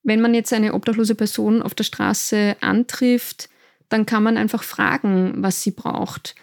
Wenn 0.02 0.20
man 0.20 0.34
jetzt 0.34 0.52
eine 0.52 0.74
obdachlose 0.74 1.14
Person 1.14 1.62
auf 1.62 1.74
der 1.74 1.84
Straße 1.84 2.56
antrifft, 2.60 3.48
dann 3.88 4.04
kann 4.04 4.24
man 4.24 4.36
einfach 4.36 4.62
fragen, 4.62 5.32
was 5.38 5.62
sie 5.62 5.70
braucht. 5.70 6.34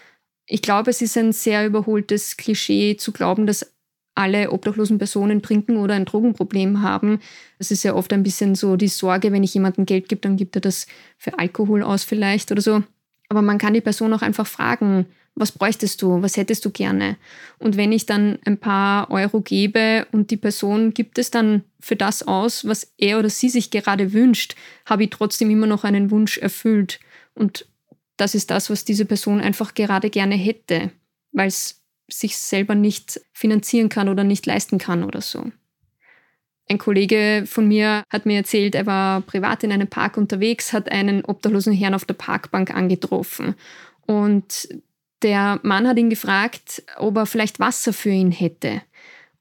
Ich 0.48 0.64
glaube, 0.64 0.90
es 0.90 1.04
ist 1.04 1.16
ein 1.20 1.34
sehr 1.34 1.68
überholtes 1.68 2.36
Klischee 2.36 2.98
zu 2.98 3.12
glauben, 3.12 3.46
dass 3.46 3.75
alle 4.16 4.52
obdachlosen 4.52 4.98
Personen 4.98 5.42
trinken 5.42 5.78
oder 5.78 5.94
ein 5.94 6.06
Drogenproblem 6.06 6.82
haben. 6.82 7.20
Das 7.60 7.70
ist 7.70 7.84
ja 7.84 7.94
oft 7.94 8.12
ein 8.14 8.24
bisschen 8.24 8.56
so 8.56 8.78
die 8.78 8.88
Sorge, 8.88 9.32
wenn 9.32 9.44
ich 9.44 9.54
jemandem 9.54 9.86
Geld 9.86 10.10
gebe, 10.10 10.22
dann 10.22 10.38
gibt 10.38 10.56
er 10.56 10.62
das 10.62 10.88
für 11.18 11.38
Alkohol 11.38 11.84
aus 11.84 12.04
vielleicht 12.04 12.52
oder 12.52 12.62
so. 12.62 12.84
Aber 13.30 13.42
man 13.42 13.58
kann 13.58 13.74
die 13.74 13.82
Person 13.82 14.14
auch 14.14 14.22
einfach 14.22 14.48
fragen, 14.48 15.06
was 15.36 15.52
bräuchtest 15.52 16.02
du, 16.02 16.22
was 16.22 16.38
hättest 16.38 16.64
du 16.64 16.70
gerne? 16.70 17.18
Und 17.60 17.76
wenn 17.76 17.92
ich 17.92 18.06
dann 18.06 18.40
ein 18.46 18.58
paar 18.58 19.12
Euro 19.12 19.42
gebe 19.42 20.08
und 20.14 20.32
die 20.32 20.38
Person 20.38 20.94
gibt 20.94 21.18
es 21.18 21.30
dann 21.30 21.64
für 21.82 21.98
das 21.98 22.26
aus, 22.26 22.66
was 22.66 22.94
er 22.98 23.20
oder 23.20 23.30
sie 23.30 23.50
sich 23.50 23.70
gerade 23.70 24.14
wünscht, 24.14 24.56
habe 24.86 25.04
ich 25.04 25.10
trotzdem 25.10 25.50
immer 25.50 25.68
noch 25.68 25.84
einen 25.84 26.10
Wunsch 26.10 26.38
erfüllt. 26.38 27.02
Und 27.34 27.68
das 28.16 28.34
ist 28.34 28.50
das, 28.50 28.70
was 28.70 28.86
diese 28.86 29.06
Person 29.06 29.42
einfach 29.42 29.74
gerade 29.74 30.10
gerne 30.10 30.36
hätte, 30.36 30.92
weil 31.34 31.48
es 31.48 31.82
sich 32.08 32.38
selber 32.38 32.76
nicht 32.76 33.20
finanzieren 33.34 33.90
kann 33.90 34.10
oder 34.10 34.24
nicht 34.24 34.46
leisten 34.46 34.78
kann 34.78 35.04
oder 35.04 35.22
so. 35.22 35.52
Ein 36.68 36.78
Kollege 36.80 37.44
von 37.46 37.68
mir 37.68 38.04
hat 38.10 38.26
mir 38.26 38.38
erzählt, 38.38 38.74
er 38.74 38.88
war 38.88 39.22
privat 39.22 39.64
in 39.64 39.72
einem 39.72 39.88
Park 39.88 40.18
unterwegs, 40.18 40.74
hat 40.74 40.92
einen 40.92 41.24
obdachlosen 41.24 41.74
Herrn 41.74 41.94
auf 41.94 42.06
der 42.06 42.16
Parkbank 42.16 42.74
angetroffen. 42.74 43.56
Und 44.08 44.68
der 45.22 45.60
Mann 45.64 45.88
hat 45.88 45.98
ihn 45.98 46.10
gefragt, 46.10 46.84
ob 46.98 47.18
er 47.18 47.26
vielleicht 47.28 47.60
Wasser 47.60 47.94
für 47.94 48.10
ihn 48.10 48.32
hätte. 48.32 48.82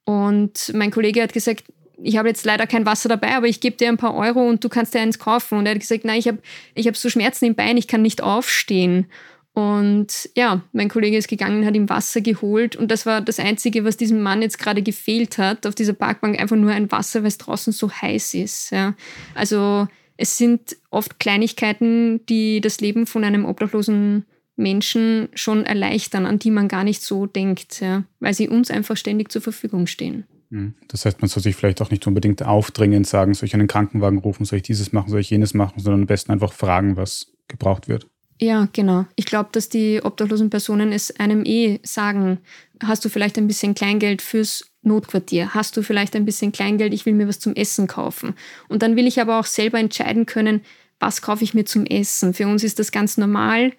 Und 0.04 0.72
mein 0.74 0.90
Kollege 0.90 1.22
hat 1.22 1.32
gesagt, 1.32 1.64
ich 2.02 2.18
habe 2.18 2.28
jetzt 2.28 2.44
leider 2.44 2.66
kein 2.66 2.84
Wasser 2.84 3.08
dabei, 3.08 3.36
aber 3.36 3.46
ich 3.46 3.60
gebe 3.60 3.76
dir 3.76 3.88
ein 3.88 3.96
paar 3.96 4.14
Euro 4.14 4.46
und 4.46 4.62
du 4.62 4.68
kannst 4.68 4.94
dir 4.94 5.00
eins 5.00 5.18
kaufen. 5.18 5.58
Und 5.58 5.66
er 5.66 5.72
hat 5.72 5.80
gesagt, 5.80 6.04
nein, 6.04 6.18
ich 6.18 6.28
habe 6.28 6.38
ich 6.74 6.86
hab 6.86 6.96
so 6.96 7.08
Schmerzen 7.08 7.46
im 7.46 7.54
Bein, 7.54 7.76
ich 7.76 7.88
kann 7.88 8.02
nicht 8.02 8.22
aufstehen. 8.22 9.06
Und 9.54 10.28
ja, 10.34 10.62
mein 10.72 10.88
Kollege 10.88 11.16
ist 11.16 11.28
gegangen, 11.28 11.64
hat 11.64 11.76
ihm 11.76 11.88
Wasser 11.88 12.20
geholt 12.20 12.74
und 12.74 12.90
das 12.90 13.06
war 13.06 13.20
das 13.20 13.38
Einzige, 13.38 13.84
was 13.84 13.96
diesem 13.96 14.20
Mann 14.20 14.42
jetzt 14.42 14.58
gerade 14.58 14.82
gefehlt 14.82 15.38
hat, 15.38 15.64
auf 15.64 15.76
dieser 15.76 15.92
Parkbank 15.92 16.40
einfach 16.40 16.56
nur 16.56 16.72
ein 16.72 16.90
Wasser, 16.90 17.20
weil 17.20 17.28
es 17.28 17.38
draußen 17.38 17.72
so 17.72 17.88
heiß 17.88 18.34
ist. 18.34 18.70
Ja. 18.70 18.94
Also 19.34 19.86
es 20.16 20.36
sind 20.36 20.76
oft 20.90 21.20
Kleinigkeiten, 21.20 22.26
die 22.26 22.60
das 22.60 22.80
Leben 22.80 23.06
von 23.06 23.22
einem 23.22 23.44
obdachlosen 23.44 24.24
Menschen 24.56 25.28
schon 25.34 25.64
erleichtern, 25.64 26.26
an 26.26 26.40
die 26.40 26.50
man 26.50 26.66
gar 26.66 26.82
nicht 26.82 27.02
so 27.02 27.26
denkt, 27.26 27.80
ja, 27.80 28.02
weil 28.18 28.34
sie 28.34 28.48
uns 28.48 28.72
einfach 28.72 28.96
ständig 28.96 29.30
zur 29.30 29.42
Verfügung 29.42 29.86
stehen. 29.86 30.24
Hm. 30.50 30.74
Das 30.88 31.04
heißt, 31.04 31.20
man 31.20 31.28
soll 31.28 31.42
sich 31.44 31.54
vielleicht 31.54 31.80
auch 31.80 31.90
nicht 31.90 32.06
unbedingt 32.08 32.42
aufdringend 32.42 33.06
sagen, 33.06 33.34
soll 33.34 33.46
ich 33.46 33.54
einen 33.54 33.68
Krankenwagen 33.68 34.18
rufen, 34.18 34.44
soll 34.44 34.56
ich 34.56 34.62
dieses 34.64 34.92
machen, 34.92 35.10
soll 35.10 35.20
ich 35.20 35.30
jenes 35.30 35.54
machen, 35.54 35.80
sondern 35.80 36.02
am 36.02 36.06
besten 36.06 36.32
einfach 36.32 36.52
fragen, 36.52 36.96
was 36.96 37.32
gebraucht 37.46 37.88
wird. 37.88 38.08
Ja, 38.40 38.68
genau. 38.72 39.06
Ich 39.16 39.26
glaube, 39.26 39.50
dass 39.52 39.68
die 39.68 40.00
obdachlosen 40.02 40.50
Personen 40.50 40.92
es 40.92 41.18
einem 41.18 41.44
eh 41.44 41.80
sagen, 41.82 42.38
hast 42.82 43.04
du 43.04 43.08
vielleicht 43.08 43.38
ein 43.38 43.46
bisschen 43.46 43.74
Kleingeld 43.74 44.22
fürs 44.22 44.70
Notquartier? 44.82 45.54
Hast 45.54 45.76
du 45.76 45.82
vielleicht 45.82 46.16
ein 46.16 46.24
bisschen 46.24 46.52
Kleingeld, 46.52 46.92
ich 46.92 47.06
will 47.06 47.14
mir 47.14 47.28
was 47.28 47.38
zum 47.38 47.54
Essen 47.54 47.86
kaufen? 47.86 48.34
Und 48.68 48.82
dann 48.82 48.96
will 48.96 49.06
ich 49.06 49.20
aber 49.20 49.38
auch 49.38 49.46
selber 49.46 49.78
entscheiden 49.78 50.26
können, 50.26 50.62
was 50.98 51.22
kaufe 51.22 51.44
ich 51.44 51.54
mir 51.54 51.64
zum 51.64 51.86
Essen? 51.86 52.34
Für 52.34 52.46
uns 52.46 52.64
ist 52.64 52.78
das 52.78 52.92
ganz 52.92 53.16
normal. 53.16 53.72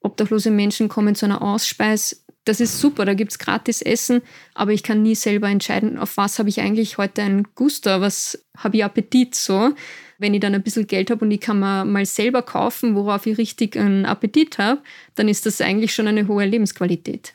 Obdachlose 0.00 0.50
Menschen 0.50 0.88
kommen 0.88 1.14
zu 1.14 1.26
einer 1.26 1.42
Ausspeis. 1.42 2.24
Das 2.44 2.60
ist 2.60 2.80
super, 2.80 3.04
da 3.04 3.14
gibt 3.14 3.32
es 3.32 3.38
gratis 3.38 3.82
Essen, 3.82 4.22
aber 4.54 4.72
ich 4.72 4.82
kann 4.82 5.02
nie 5.02 5.14
selber 5.14 5.48
entscheiden, 5.48 5.98
auf 5.98 6.16
was 6.16 6.38
habe 6.38 6.48
ich 6.48 6.60
eigentlich 6.60 6.96
heute 6.96 7.22
ein 7.22 7.46
Guster, 7.54 8.00
was 8.00 8.42
habe 8.56 8.78
ich 8.78 8.84
Appetit 8.84 9.34
so 9.34 9.74
wenn 10.20 10.34
ich 10.34 10.40
dann 10.40 10.54
ein 10.54 10.62
bisschen 10.62 10.86
Geld 10.86 11.10
habe 11.10 11.24
und 11.24 11.30
ich 11.30 11.40
kann 11.40 11.58
mir 11.58 11.84
mal 11.84 12.06
selber 12.06 12.42
kaufen, 12.42 12.94
worauf 12.94 13.26
ich 13.26 13.38
richtig 13.38 13.76
einen 13.76 14.04
Appetit 14.04 14.58
habe, 14.58 14.82
dann 15.14 15.28
ist 15.28 15.46
das 15.46 15.60
eigentlich 15.60 15.94
schon 15.94 16.06
eine 16.06 16.28
hohe 16.28 16.44
Lebensqualität. 16.44 17.32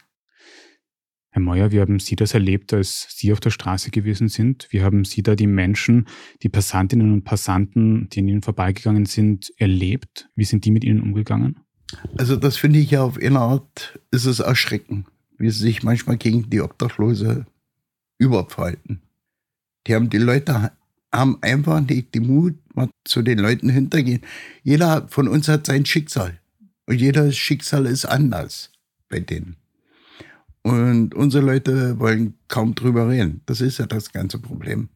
Herr 1.31 1.41
Meuer, 1.41 1.71
wie 1.71 1.81
haben 1.81 1.99
Sie 1.99 2.15
das 2.15 2.33
erlebt, 2.33 2.73
als 2.73 3.07
Sie 3.09 3.33
auf 3.33 3.41
der 3.41 3.49
Straße 3.49 3.91
gewesen 3.91 4.29
sind? 4.29 4.67
Wie 4.69 4.81
haben 4.81 5.03
Sie 5.03 5.21
da 5.21 5.35
die 5.35 5.47
Menschen, 5.47 6.07
die 6.43 6.47
Passantinnen 6.47 7.11
und 7.11 7.23
Passanten, 7.25 8.07
die 8.09 8.21
an 8.21 8.27
Ihnen 8.29 8.41
vorbeigegangen 8.41 9.05
sind, 9.05 9.51
erlebt? 9.57 10.29
Wie 10.35 10.45
sind 10.45 10.63
die 10.63 10.71
mit 10.71 10.85
Ihnen 10.85 11.01
umgegangen? 11.01 11.59
Also 12.17 12.35
das 12.37 12.55
finde 12.55 12.79
ich 12.79 12.91
ja 12.91 13.03
auf 13.03 13.17
eine 13.17 13.39
Art, 13.39 13.99
ist 14.11 14.25
es 14.25 14.39
erschreckend, 14.39 15.07
wie 15.37 15.49
sie 15.49 15.59
sich 15.59 15.83
manchmal 15.83 16.17
gegen 16.17 16.49
die 16.49 16.61
Obdachlose 16.61 17.45
überfalten. 18.17 19.01
Die 19.87 19.93
haben 19.93 20.09
die 20.09 20.17
Leute 20.17 20.71
haben 21.15 21.37
einfach 21.41 21.81
nicht 21.81 22.13
den 22.15 22.27
Mut, 22.27 22.55
mal 22.75 22.89
zu 23.05 23.21
den 23.21 23.39
Leuten 23.39 23.69
hintergehen. 23.69 24.21
Jeder 24.63 25.07
von 25.07 25.27
uns 25.27 25.47
hat 25.47 25.65
sein 25.65 25.85
Schicksal. 25.85 26.39
Und 26.85 26.99
jedes 27.01 27.37
Schicksal 27.37 27.85
ist 27.85 28.05
anders 28.05 28.71
bei 29.09 29.19
denen. 29.19 29.55
Und 30.61 31.13
unsere 31.13 31.45
Leute 31.45 31.99
wollen 31.99 32.35
kaum 32.47 32.73
drüber 32.75 33.09
reden. 33.09 33.41
Das 33.45 33.61
ist 33.61 33.77
ja 33.77 33.85
das 33.85 34.11
ganze 34.11 34.39
Problem. 34.39 34.89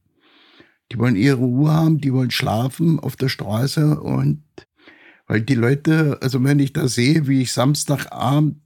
Die 0.92 0.98
wollen 0.98 1.16
ihre 1.16 1.38
Ruhe 1.38 1.72
haben, 1.72 2.02
die 2.02 2.12
wollen 2.12 2.32
schlafen 2.32 3.00
auf 3.00 3.16
der 3.16 3.30
Straße 3.30 4.00
und 4.00 4.42
weil 5.28 5.42
die 5.42 5.54
Leute, 5.54 6.18
also 6.22 6.44
wenn 6.44 6.58
ich 6.58 6.74
da 6.74 6.88
sehe, 6.88 7.28
wie 7.28 7.44
ich 7.44 7.52
Samstagabend, 7.52 8.58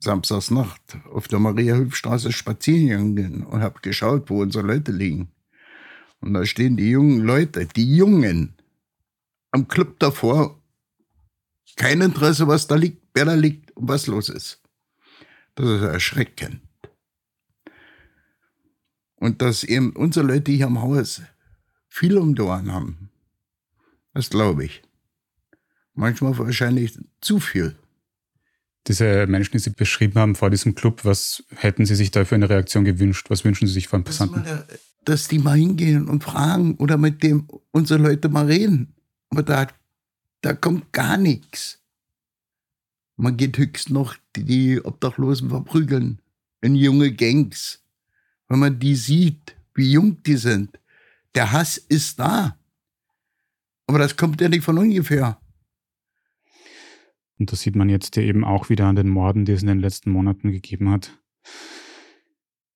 Samstagsnacht 0.00 0.80
auf 1.12 1.28
der 1.28 1.38
Maria-Hülf-Straße 1.38 2.32
spazieren 2.32 3.14
gegangen 3.14 3.44
und 3.44 3.60
habe 3.60 3.80
geschaut, 3.82 4.30
wo 4.30 4.40
unsere 4.40 4.66
Leute 4.66 4.90
liegen. 4.90 5.31
Und 6.22 6.34
da 6.34 6.46
stehen 6.46 6.76
die 6.76 6.90
jungen 6.90 7.20
Leute, 7.20 7.66
die 7.66 7.96
Jungen, 7.96 8.54
am 9.50 9.68
Club 9.68 9.98
davor. 9.98 10.62
Kein 11.76 12.00
Interesse, 12.00 12.46
was 12.46 12.66
da 12.66 12.76
liegt, 12.76 13.02
wer 13.12 13.24
da 13.24 13.34
liegt 13.34 13.76
und 13.76 13.88
was 13.88 14.06
los 14.06 14.28
ist. 14.28 14.62
Das 15.54 15.68
ist 15.68 15.82
erschreckend. 15.82 16.60
Und 19.16 19.42
dass 19.42 19.64
eben 19.64 19.94
unsere 19.94 20.26
Leute 20.26 20.52
hier 20.52 20.66
am 20.66 20.80
Haus 20.80 21.22
viel 21.88 22.16
um 22.16 22.34
die 22.34 22.42
Ohren 22.42 22.72
haben. 22.72 23.10
Das 24.14 24.30
glaube 24.30 24.64
ich. 24.64 24.82
Manchmal 25.94 26.36
wahrscheinlich 26.38 26.98
zu 27.20 27.40
viel. 27.40 27.76
Diese 28.86 29.26
Menschen, 29.26 29.52
die 29.52 29.58
Sie 29.58 29.70
beschrieben 29.70 30.18
haben 30.18 30.34
vor 30.34 30.50
diesem 30.50 30.74
Club, 30.74 31.04
was 31.04 31.44
hätten 31.50 31.84
Sie 31.84 31.94
sich 31.94 32.10
da 32.10 32.24
für 32.24 32.34
eine 32.34 32.48
Reaktion 32.48 32.84
gewünscht? 32.84 33.28
Was 33.28 33.44
wünschen 33.44 33.66
Sie 33.66 33.74
sich 33.74 33.88
von 33.88 34.04
Passanten? 34.04 34.44
dass 34.44 34.91
die 35.04 35.38
mal 35.38 35.56
hingehen 35.56 36.08
und 36.08 36.24
fragen 36.24 36.76
oder 36.76 36.96
mit 36.96 37.22
dem 37.22 37.48
unsere 37.70 38.02
Leute 38.02 38.28
mal 38.28 38.46
reden. 38.46 38.94
Aber 39.30 39.42
da, 39.42 39.66
da 40.40 40.54
kommt 40.54 40.92
gar 40.92 41.16
nichts. 41.16 41.80
Man 43.16 43.36
geht 43.36 43.58
höchst 43.58 43.90
noch 43.90 44.16
die 44.36 44.80
Obdachlosen 44.84 45.50
verprügeln 45.50 46.20
in 46.60 46.74
junge 46.74 47.12
Gangs. 47.12 47.82
Wenn 48.48 48.58
man 48.58 48.78
die 48.78 48.94
sieht, 48.94 49.56
wie 49.74 49.92
jung 49.92 50.22
die 50.22 50.36
sind. 50.36 50.78
Der 51.34 51.52
Hass 51.52 51.78
ist 51.78 52.18
da. 52.18 52.56
Aber 53.86 53.98
das 53.98 54.16
kommt 54.16 54.40
ja 54.40 54.48
nicht 54.48 54.64
von 54.64 54.78
ungefähr. 54.78 55.38
Und 57.38 57.50
das 57.50 57.62
sieht 57.62 57.74
man 57.74 57.88
jetzt 57.88 58.16
ja 58.16 58.22
eben 58.22 58.44
auch 58.44 58.68
wieder 58.68 58.86
an 58.86 58.96
den 58.96 59.08
Morden, 59.08 59.44
die 59.44 59.52
es 59.52 59.62
in 59.62 59.68
den 59.68 59.80
letzten 59.80 60.10
Monaten 60.10 60.52
gegeben 60.52 60.90
hat. 60.90 61.18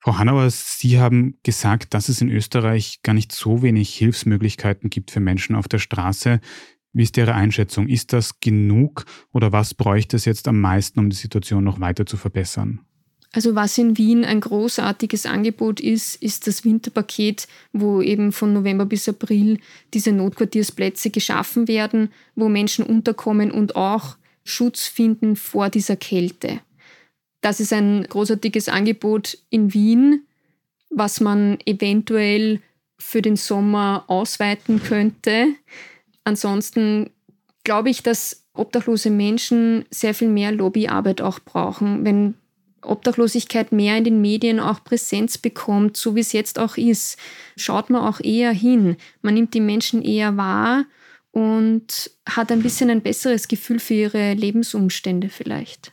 Frau 0.07 0.19
Hanauer, 0.19 0.49
Sie 0.51 1.01
haben 1.01 1.37
gesagt, 1.43 1.93
dass 1.93 2.09
es 2.09 2.21
in 2.21 2.31
Österreich 2.31 3.01
gar 3.03 3.13
nicht 3.13 3.33
so 3.33 3.63
wenig 3.63 3.93
Hilfsmöglichkeiten 3.97 4.89
gibt 4.89 5.11
für 5.11 5.19
Menschen 5.19 5.57
auf 5.57 5.67
der 5.67 5.81
Straße. 5.81 6.39
Wie 6.93 7.03
ist 7.03 7.17
Ihre 7.17 7.35
Einschätzung? 7.35 7.89
Ist 7.89 8.13
das 8.13 8.39
genug 8.39 9.05
oder 9.33 9.51
was 9.51 9.75
bräuchte 9.75 10.15
es 10.15 10.25
jetzt 10.25 10.47
am 10.47 10.61
meisten, 10.61 11.01
um 11.01 11.11
die 11.11 11.17
Situation 11.17 11.65
noch 11.65 11.81
weiter 11.81 12.07
zu 12.07 12.17
verbessern? 12.17 12.83
Also 13.33 13.57
was 13.57 13.77
in 13.79 13.99
Wien 13.99 14.25
ein 14.25 14.41
großartiges 14.41 15.27
Angebot 15.27 15.81
ist, 15.81 16.23
ist 16.23 16.47
das 16.47 16.65
Winterpaket, 16.65 17.49
wo 17.73 18.01
eben 18.01 18.31
von 18.31 18.53
November 18.53 18.87
bis 18.87 19.09
April 19.09 19.59
diese 19.93 20.13
Notquartiersplätze 20.13 21.11
geschaffen 21.11 21.67
werden, 21.67 22.13
wo 22.37 22.49
Menschen 22.49 22.85
unterkommen 22.85 23.51
und 23.51 23.75
auch 23.75 24.17
Schutz 24.45 24.87
finden 24.87 25.35
vor 25.35 25.69
dieser 25.69 25.97
Kälte. 25.97 26.61
Das 27.47 27.61
ist 27.61 27.73
ein 27.73 28.03
großartiges 28.03 28.69
Angebot 28.69 29.39
in 29.51 29.73
Wien, 29.73 30.27
was 30.91 31.21
man 31.21 31.59
eventuell 31.65 32.61
für 32.99 33.23
den 33.23 33.37
Sommer 33.37 34.03
ausweiten 34.09 34.83
könnte. 34.83 35.55
Ansonsten 36.25 37.11
glaube 37.63 37.91
ich, 37.91 38.03
dass 38.03 38.49
obdachlose 38.53 39.11
Menschen 39.11 39.85
sehr 39.93 40.13
viel 40.13 40.27
mehr 40.27 40.51
Lobbyarbeit 40.51 41.21
auch 41.21 41.39
brauchen. 41.39 42.05
Wenn 42.05 42.35
Obdachlosigkeit 42.83 43.71
mehr 43.71 43.97
in 43.97 44.03
den 44.03 44.21
Medien 44.21 44.59
auch 44.59 44.83
Präsenz 44.83 45.39
bekommt, 45.39 45.97
so 45.97 46.17
wie 46.17 46.21
es 46.21 46.33
jetzt 46.33 46.59
auch 46.59 46.77
ist, 46.77 47.17
schaut 47.57 47.91
man 47.91 48.03
auch 48.03 48.19
eher 48.19 48.51
hin. 48.51 48.97
Man 49.23 49.35
nimmt 49.35 49.55
die 49.55 49.61
Menschen 49.61 50.03
eher 50.03 50.37
wahr 50.37 50.85
und 51.31 52.11
hat 52.29 52.51
ein 52.51 52.65
bisschen 52.65 52.91
ein 52.91 53.03
besseres 53.03 53.47
Gefühl 53.47 53.79
für 53.79 53.95
ihre 53.95 54.35
Lebensumstände 54.35 55.29
vielleicht. 55.29 55.93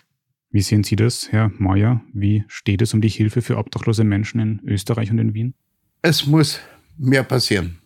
Wie 0.54 0.62
sehen 0.62 0.84
Sie 0.84 0.96
das, 0.96 1.32
Herr 1.32 1.52
Meuer? 1.58 2.02
Wie 2.14 2.44
steht 2.48 2.84
es 2.84 2.94
um 2.94 3.02
die 3.02 3.10
Hilfe 3.10 3.42
für 3.42 3.58
obdachlose 3.58 4.04
Menschen 4.04 4.40
in 4.40 4.62
Österreich 4.64 5.10
und 5.10 5.18
in 5.18 5.34
Wien? 5.34 5.56
Es 6.04 6.28
muss 6.28 6.60
mehr 6.96 7.24
passieren, 7.24 7.80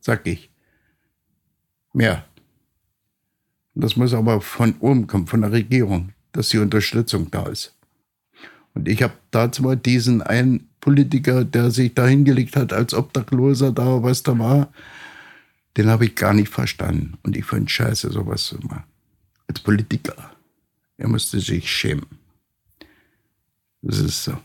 sag 0.00 0.26
ich. 0.26 0.48
Mehr. 1.92 2.24
Das 3.74 3.96
muss 3.96 4.14
aber 4.14 4.40
von 4.40 4.74
oben 4.80 5.06
kommen, 5.06 5.26
von 5.26 5.42
der 5.42 5.52
Regierung, 5.52 6.14
dass 6.32 6.48
die 6.48 6.56
Unterstützung 6.56 7.30
da 7.30 7.46
ist. 7.46 7.76
Und 8.72 8.88
ich 8.88 9.02
habe 9.02 9.12
dazu 9.30 9.74
diesen 9.74 10.22
einen 10.22 10.70
Politiker, 10.80 11.44
der 11.44 11.70
sich 11.70 11.92
da 11.92 12.06
hingelegt 12.06 12.56
hat 12.56 12.72
als 12.72 12.94
Obdachloser, 12.94 13.70
da 13.70 14.02
was 14.02 14.22
da 14.22 14.38
war, 14.38 14.72
den 15.76 15.88
habe 15.88 16.06
ich 16.06 16.14
gar 16.14 16.32
nicht 16.32 16.48
verstanden. 16.48 17.18
Und 17.22 17.36
ich 17.36 17.44
finde 17.44 17.68
scheiße, 17.68 18.10
sowas 18.10 18.44
zu 18.46 18.58
machen. 18.60 18.84
Als 19.46 19.60
Politiker. 19.60 20.33
Er 20.96 21.08
musste 21.08 21.40
sich 21.40 21.70
schämen. 21.70 22.06
Das 23.82 23.98
ist 23.98 24.24
so. 24.24 24.36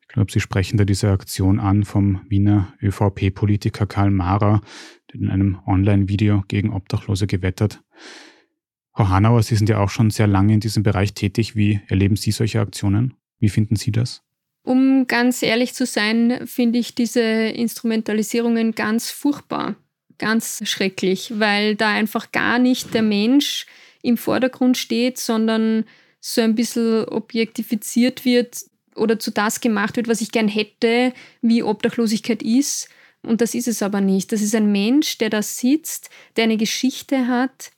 Ich 0.00 0.08
glaube, 0.08 0.32
Sie 0.32 0.40
sprechen 0.40 0.78
da 0.78 0.84
diese 0.84 1.10
Aktion 1.10 1.60
an 1.60 1.84
vom 1.84 2.22
Wiener 2.28 2.72
ÖVP-Politiker 2.80 3.86
Karl 3.86 4.10
Mara, 4.10 4.62
der 5.12 5.20
in 5.20 5.30
einem 5.30 5.58
Online-Video 5.66 6.42
gegen 6.48 6.72
Obdachlose 6.72 7.26
gewettert. 7.26 7.82
Frau 8.94 9.08
Hanauer, 9.08 9.42
Sie 9.42 9.56
sind 9.56 9.68
ja 9.68 9.78
auch 9.78 9.90
schon 9.90 10.10
sehr 10.10 10.26
lange 10.26 10.54
in 10.54 10.60
diesem 10.60 10.82
Bereich 10.82 11.12
tätig. 11.12 11.54
Wie 11.54 11.80
erleben 11.88 12.16
Sie 12.16 12.30
solche 12.30 12.60
Aktionen? 12.60 13.14
Wie 13.38 13.50
finden 13.50 13.76
Sie 13.76 13.92
das? 13.92 14.22
Um 14.62 15.06
ganz 15.06 15.42
ehrlich 15.42 15.74
zu 15.74 15.84
sein, 15.84 16.46
finde 16.46 16.78
ich 16.78 16.94
diese 16.94 17.20
Instrumentalisierungen 17.20 18.74
ganz 18.74 19.10
furchtbar, 19.10 19.76
ganz 20.18 20.66
schrecklich, 20.66 21.34
weil 21.36 21.76
da 21.76 21.90
einfach 21.90 22.32
gar 22.32 22.58
nicht 22.58 22.94
der 22.94 23.02
Mensch 23.02 23.66
im 24.06 24.16
Vordergrund 24.16 24.78
steht, 24.78 25.18
sondern 25.18 25.84
so 26.20 26.40
ein 26.40 26.54
bisschen 26.54 27.04
objektifiziert 27.06 28.24
wird 28.24 28.64
oder 28.94 29.18
zu 29.18 29.30
das 29.30 29.60
gemacht 29.60 29.96
wird, 29.96 30.08
was 30.08 30.20
ich 30.20 30.32
gern 30.32 30.48
hätte, 30.48 31.12
wie 31.42 31.62
Obdachlosigkeit 31.62 32.42
ist. 32.42 32.88
Und 33.22 33.40
das 33.40 33.54
ist 33.54 33.68
es 33.68 33.82
aber 33.82 34.00
nicht. 34.00 34.32
Das 34.32 34.40
ist 34.40 34.54
ein 34.54 34.72
Mensch, 34.72 35.18
der 35.18 35.30
da 35.30 35.42
sitzt, 35.42 36.10
der 36.36 36.44
eine 36.44 36.56
Geschichte 36.56 37.26
hat 37.26 37.72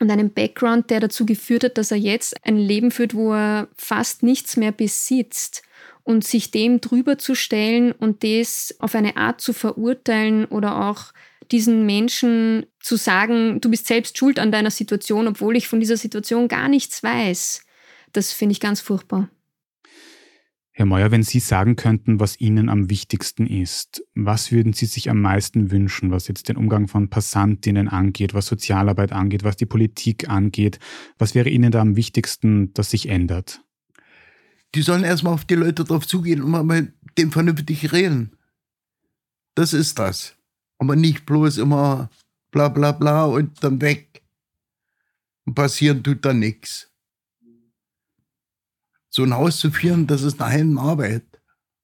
und 0.00 0.10
einen 0.10 0.32
Background, 0.32 0.90
der 0.90 1.00
dazu 1.00 1.24
geführt 1.24 1.64
hat, 1.64 1.78
dass 1.78 1.92
er 1.92 1.96
jetzt 1.96 2.44
ein 2.44 2.56
Leben 2.56 2.90
führt, 2.90 3.14
wo 3.14 3.32
er 3.32 3.68
fast 3.76 4.22
nichts 4.22 4.56
mehr 4.56 4.72
besitzt. 4.72 5.62
Und 6.02 6.22
sich 6.22 6.50
dem 6.50 6.82
drüber 6.82 7.16
zu 7.16 7.34
stellen 7.34 7.92
und 7.92 8.24
das 8.24 8.74
auf 8.78 8.94
eine 8.94 9.16
Art 9.16 9.40
zu 9.40 9.54
verurteilen 9.54 10.44
oder 10.44 10.90
auch 10.90 11.14
diesen 11.50 11.86
Menschen 11.86 12.66
zu 12.80 12.96
sagen, 12.96 13.60
du 13.60 13.70
bist 13.70 13.86
selbst 13.86 14.18
schuld 14.18 14.38
an 14.38 14.52
deiner 14.52 14.70
Situation, 14.70 15.26
obwohl 15.26 15.56
ich 15.56 15.68
von 15.68 15.80
dieser 15.80 15.96
Situation 15.96 16.48
gar 16.48 16.68
nichts 16.68 17.02
weiß, 17.02 17.64
das 18.12 18.32
finde 18.32 18.52
ich 18.52 18.60
ganz 18.60 18.80
furchtbar. 18.80 19.28
Herr 20.76 20.86
Meuer, 20.86 21.12
wenn 21.12 21.22
Sie 21.22 21.38
sagen 21.38 21.76
könnten, 21.76 22.18
was 22.18 22.40
Ihnen 22.40 22.68
am 22.68 22.90
wichtigsten 22.90 23.46
ist, 23.46 24.02
was 24.16 24.50
würden 24.50 24.72
Sie 24.72 24.86
sich 24.86 25.08
am 25.08 25.20
meisten 25.20 25.70
wünschen, 25.70 26.10
was 26.10 26.26
jetzt 26.26 26.48
den 26.48 26.56
Umgang 26.56 26.88
von 26.88 27.10
Passantinnen 27.10 27.88
angeht, 27.88 28.34
was 28.34 28.46
Sozialarbeit 28.46 29.12
angeht, 29.12 29.44
was 29.44 29.56
die 29.56 29.66
Politik 29.66 30.28
angeht? 30.28 30.80
Was 31.16 31.36
wäre 31.36 31.48
Ihnen 31.48 31.70
da 31.70 31.80
am 31.80 31.94
wichtigsten, 31.94 32.74
dass 32.74 32.90
sich 32.90 33.08
ändert? 33.08 33.62
Die 34.74 34.82
sollen 34.82 35.04
erstmal 35.04 35.34
auf 35.34 35.44
die 35.44 35.54
Leute 35.54 35.84
drauf 35.84 36.08
zugehen 36.08 36.42
und 36.42 36.50
mal 36.50 36.64
mit 36.64 36.92
dem 37.18 37.30
vernünftig 37.30 37.92
reden. 37.92 38.36
Das 39.54 39.72
ist 39.72 40.00
das. 40.00 40.34
Aber 40.78 40.96
nicht 40.96 41.26
bloß 41.26 41.58
immer 41.58 42.10
bla 42.50 42.68
bla 42.68 42.92
bla 42.92 43.24
und 43.24 43.62
dann 43.62 43.80
weg. 43.80 44.22
Und 45.44 45.54
passieren 45.54 46.02
tut 46.02 46.24
da 46.24 46.32
nichts 46.32 46.90
so 49.14 49.22
ein 49.22 49.34
Haus 49.34 49.60
zu 49.60 49.70
führen, 49.70 50.08
das 50.08 50.22
ist 50.22 50.42
eine 50.42 50.50
Heidenarbeit. 50.52 51.22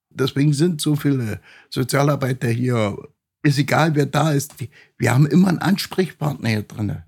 Deswegen 0.08 0.52
sind 0.52 0.80
so 0.80 0.96
viele 0.96 1.40
Sozialarbeiter 1.70 2.48
hier. 2.48 2.98
Ist 3.44 3.58
egal, 3.58 3.94
wer 3.94 4.06
da 4.06 4.32
ist. 4.32 4.54
Wir 4.98 5.14
haben 5.14 5.26
immer 5.26 5.48
einen 5.48 5.60
Ansprechpartner 5.60 6.48
hier 6.48 6.62
drin. 6.64 7.02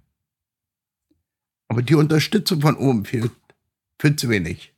Aber 1.66 1.82
die 1.82 1.96
Unterstützung 1.96 2.60
von 2.60 2.76
oben 2.76 3.04
fehlt. 3.04 3.32
Viel 4.00 4.14
zu 4.14 4.28
wenig. 4.28 4.72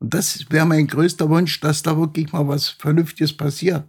Und 0.00 0.12
das 0.12 0.50
wäre 0.50 0.66
mein 0.66 0.88
größter 0.88 1.30
Wunsch, 1.30 1.60
dass 1.60 1.82
da 1.82 1.96
wirklich 1.96 2.32
mal 2.32 2.48
was 2.48 2.68
Vernünftiges 2.68 3.36
passiert. 3.36 3.86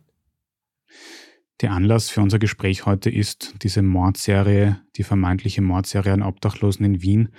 Der 1.61 1.73
Anlass 1.73 2.09
für 2.09 2.21
unser 2.21 2.39
Gespräch 2.39 2.87
heute 2.87 3.11
ist 3.11 3.53
diese 3.61 3.83
Mordserie, 3.83 4.81
die 4.97 5.03
vermeintliche 5.03 5.61
Mordserie 5.61 6.11
an 6.11 6.23
Obdachlosen 6.23 6.83
in 6.83 7.01
Wien. 7.03 7.29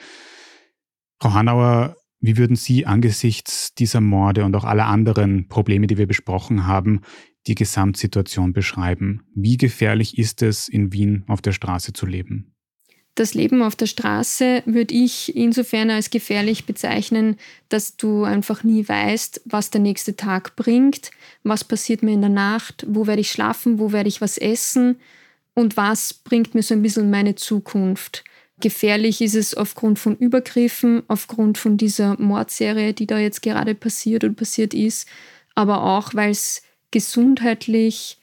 Frau 1.21 1.35
Hanauer, 1.35 1.97
wie 2.21 2.37
würden 2.37 2.55
Sie 2.55 2.87
angesichts 2.87 3.75
dieser 3.75 4.01
Morde 4.01 4.45
und 4.45 4.55
auch 4.55 4.63
aller 4.63 4.87
anderen 4.87 5.49
Probleme, 5.49 5.89
die 5.89 5.99
wir 5.99 6.07
besprochen 6.07 6.69
haben, 6.69 7.01
die 7.49 7.57
Gesamtsituation 7.57 8.53
beschreiben? 8.53 9.23
Wie 9.35 9.57
gefährlich 9.57 10.17
ist 10.17 10.41
es, 10.43 10.69
in 10.69 10.93
Wien 10.93 11.25
auf 11.27 11.43
der 11.43 11.53
Straße 11.53 11.93
zu 11.93 12.07
leben? 12.07 12.52
Das 13.15 13.35
Leben 13.35 13.61
auf 13.61 13.77
der 13.77 13.87
Straße 13.87 14.63
würde 14.65 14.95
ich 14.95 15.37
insofern 15.37 15.91
als 15.91 16.09
gefährlich 16.09 16.65
bezeichnen, 16.65 17.37
dass 17.69 17.97
du 17.99 18.25
einfach 18.25 18.65
nie 18.65 18.89
weißt, 18.89 19.43
was 19.45 19.71
der 19.71 19.83
nächste 19.83 20.17
Tag 20.17 20.57
bringt, 20.57 21.11
was 21.43 21.63
passiert 21.63 22.03
mir 22.03 22.13
in 22.13 22.23
der 22.23 22.31
Nacht, 22.31 22.87
wo 22.89 23.07
werde 23.07 23.21
ich 23.21 23.31
schlafen, 23.31 23.79
wo 23.79 23.93
werde 23.93 24.09
ich 24.09 24.23
was 24.23 24.39
essen 24.39 24.99
und 25.53 25.77
was 25.77 26.15
bringt 26.15 26.55
mir 26.55 26.63
so 26.63 26.73
ein 26.73 26.81
bisschen 26.81 27.11
meine 27.11 27.35
Zukunft. 27.35 28.25
Gefährlich 28.61 29.21
ist 29.21 29.35
es 29.35 29.55
aufgrund 29.55 29.99
von 29.99 30.17
Übergriffen, 30.17 31.03
aufgrund 31.09 31.59
von 31.59 31.77
dieser 31.77 32.19
Mordserie, 32.19 32.95
die 32.95 33.07
da 33.07 33.19
jetzt 33.19 33.43
gerade 33.43 33.75
passiert 33.75 34.25
und 34.25 34.37
passiert 34.37 34.73
ist, 34.73 35.07
aber 35.55 35.83
auch, 35.83 36.15
weil 36.15 36.31
es 36.31 36.63
gesundheitlich 36.91 38.19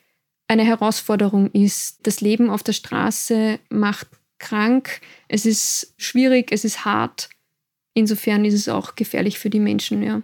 eine 0.47 0.63
Herausforderung 0.63 1.52
ist. 1.52 1.99
Das 2.04 2.21
Leben 2.21 2.49
auf 2.49 2.63
der 2.63 2.73
Straße 2.73 3.60
macht 3.69 4.08
krank, 4.39 5.02
es 5.28 5.45
ist 5.45 5.93
schwierig, 5.97 6.52
es 6.52 6.65
ist 6.65 6.86
hart. 6.86 7.30
Insofern 7.93 8.45
ist 8.45 8.54
es 8.54 8.69
auch 8.69 8.95
gefährlich 8.95 9.39
für 9.39 9.49
die 9.49 9.60
Menschen, 9.60 10.02
ja. 10.04 10.21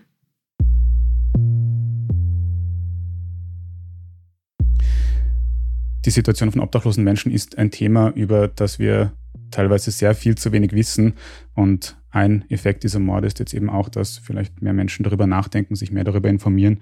Die 6.05 6.11
Situation 6.11 6.51
von 6.51 6.61
obdachlosen 6.61 7.03
Menschen 7.03 7.31
ist 7.31 7.57
ein 7.57 7.71
Thema, 7.71 8.11
über 8.11 8.47
das 8.47 8.77
wir 8.77 9.13
teilweise 9.49 9.89
sehr 9.89 10.13
viel 10.13 10.35
zu 10.35 10.51
wenig 10.51 10.73
wissen. 10.73 11.15
Und 11.55 11.97
ein 12.15 12.45
Effekt 12.49 12.83
dieser 12.85 12.99
Morde 12.99 13.27
ist 13.27 13.39
jetzt 13.39 13.53
eben 13.53 13.69
auch, 13.69 13.89
dass 13.89 14.17
vielleicht 14.17 14.61
mehr 14.61 14.71
Menschen 14.71 15.03
darüber 15.03 15.27
nachdenken, 15.27 15.75
sich 15.75 15.91
mehr 15.91 16.05
darüber 16.05 16.29
informieren. 16.29 16.79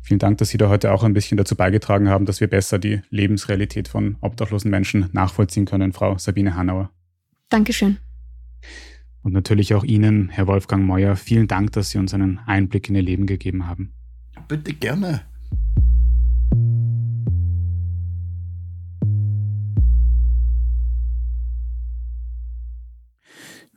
Vielen 0.00 0.18
Dank, 0.18 0.38
dass 0.38 0.48
Sie 0.48 0.56
da 0.56 0.70
heute 0.70 0.92
auch 0.92 1.04
ein 1.04 1.12
bisschen 1.12 1.36
dazu 1.36 1.54
beigetragen 1.54 2.08
haben, 2.08 2.24
dass 2.24 2.40
wir 2.40 2.48
besser 2.48 2.78
die 2.78 3.02
Lebensrealität 3.10 3.88
von 3.88 4.16
obdachlosen 4.22 4.70
Menschen 4.70 5.10
nachvollziehen 5.12 5.66
können, 5.66 5.92
Frau 5.92 6.16
Sabine 6.16 6.56
Hanauer. 6.56 6.90
Dankeschön. 7.50 7.98
Und 9.22 9.34
natürlich 9.34 9.74
auch 9.74 9.84
Ihnen, 9.84 10.30
Herr 10.30 10.46
Wolfgang 10.46 10.86
Meuer, 10.86 11.14
vielen 11.14 11.46
Dank, 11.46 11.72
dass 11.72 11.90
Sie 11.90 11.98
uns 11.98 12.14
einen 12.14 12.38
Einblick 12.46 12.88
in 12.88 12.94
Ihr 12.94 13.02
Leben 13.02 13.26
gegeben 13.26 13.66
haben. 13.66 13.92
Bitte 14.48 14.72
gerne. 14.72 15.20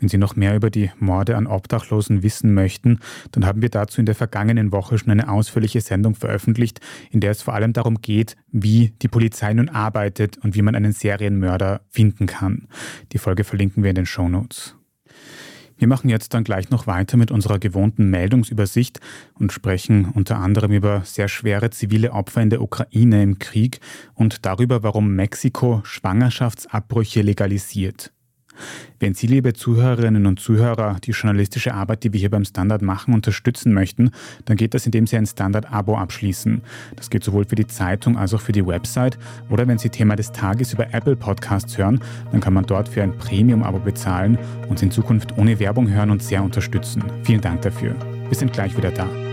Wenn 0.03 0.09
Sie 0.09 0.17
noch 0.17 0.35
mehr 0.35 0.53
über 0.53 0.69
die 0.69 0.91
Morde 0.99 1.37
an 1.37 1.47
Obdachlosen 1.47 2.23
wissen 2.23 2.53
möchten, 2.53 2.99
dann 3.31 3.45
haben 3.45 3.61
wir 3.61 3.69
dazu 3.69 4.01
in 4.01 4.05
der 4.05 4.15
vergangenen 4.15 4.73
Woche 4.73 4.97
schon 4.97 5.11
eine 5.11 5.29
ausführliche 5.29 5.79
Sendung 5.79 6.13
veröffentlicht, 6.13 6.81
in 7.09 7.21
der 7.21 7.31
es 7.31 7.41
vor 7.41 7.53
allem 7.53 7.71
darum 7.71 8.01
geht, 8.01 8.35
wie 8.51 8.89
die 9.01 9.07
Polizei 9.07 9.53
nun 9.53 9.69
arbeitet 9.69 10.37
und 10.39 10.55
wie 10.55 10.61
man 10.61 10.75
einen 10.75 10.91
Serienmörder 10.91 11.85
finden 11.87 12.25
kann. 12.25 12.67
Die 13.13 13.17
Folge 13.17 13.45
verlinken 13.45 13.81
wir 13.81 13.91
in 13.91 13.95
den 13.95 14.05
Show 14.05 14.27
Notes. 14.27 14.75
Wir 15.77 15.87
machen 15.87 16.09
jetzt 16.09 16.33
dann 16.33 16.43
gleich 16.43 16.69
noch 16.69 16.85
weiter 16.85 17.15
mit 17.15 17.31
unserer 17.31 17.57
gewohnten 17.57 18.09
Meldungsübersicht 18.09 18.99
und 19.35 19.53
sprechen 19.53 20.11
unter 20.13 20.37
anderem 20.37 20.73
über 20.73 21.03
sehr 21.05 21.29
schwere 21.29 21.69
zivile 21.69 22.11
Opfer 22.11 22.41
in 22.41 22.49
der 22.49 22.61
Ukraine 22.61 23.23
im 23.23 23.39
Krieg 23.39 23.79
und 24.15 24.45
darüber, 24.45 24.83
warum 24.83 25.15
Mexiko 25.15 25.79
Schwangerschaftsabbrüche 25.85 27.21
legalisiert. 27.21 28.12
Wenn 28.99 29.13
Sie, 29.13 29.27
liebe 29.27 29.53
Zuhörerinnen 29.53 30.25
und 30.25 30.39
Zuhörer, 30.39 30.97
die 31.03 31.11
journalistische 31.11 31.73
Arbeit, 31.73 32.03
die 32.03 32.13
wir 32.13 32.19
hier 32.19 32.29
beim 32.29 32.45
Standard 32.45 32.81
machen, 32.81 33.13
unterstützen 33.13 33.73
möchten, 33.73 34.11
dann 34.45 34.57
geht 34.57 34.73
das, 34.73 34.85
indem 34.85 35.07
Sie 35.07 35.17
ein 35.17 35.25
Standard-Abo 35.25 35.97
abschließen. 35.97 36.61
Das 36.95 37.09
geht 37.09 37.23
sowohl 37.23 37.45
für 37.45 37.55
die 37.55 37.67
Zeitung 37.67 38.17
als 38.17 38.33
auch 38.33 38.41
für 38.41 38.51
die 38.51 38.65
Website. 38.65 39.17
Oder 39.49 39.67
wenn 39.67 39.77
Sie 39.77 39.89
Thema 39.89 40.15
des 40.15 40.31
Tages 40.31 40.73
über 40.73 40.93
Apple 40.93 41.15
Podcasts 41.15 41.77
hören, 41.77 41.99
dann 42.31 42.41
kann 42.41 42.53
man 42.53 42.65
dort 42.65 42.87
für 42.87 43.03
ein 43.03 43.17
Premium-Abo 43.17 43.79
bezahlen, 43.79 44.37
uns 44.69 44.81
in 44.81 44.91
Zukunft 44.91 45.37
ohne 45.37 45.59
Werbung 45.59 45.89
hören 45.89 46.09
und 46.09 46.23
sehr 46.23 46.43
unterstützen. 46.43 47.03
Vielen 47.23 47.41
Dank 47.41 47.61
dafür. 47.61 47.95
Wir 48.29 48.37
sind 48.37 48.53
gleich 48.53 48.75
wieder 48.77 48.91
da. 48.91 49.32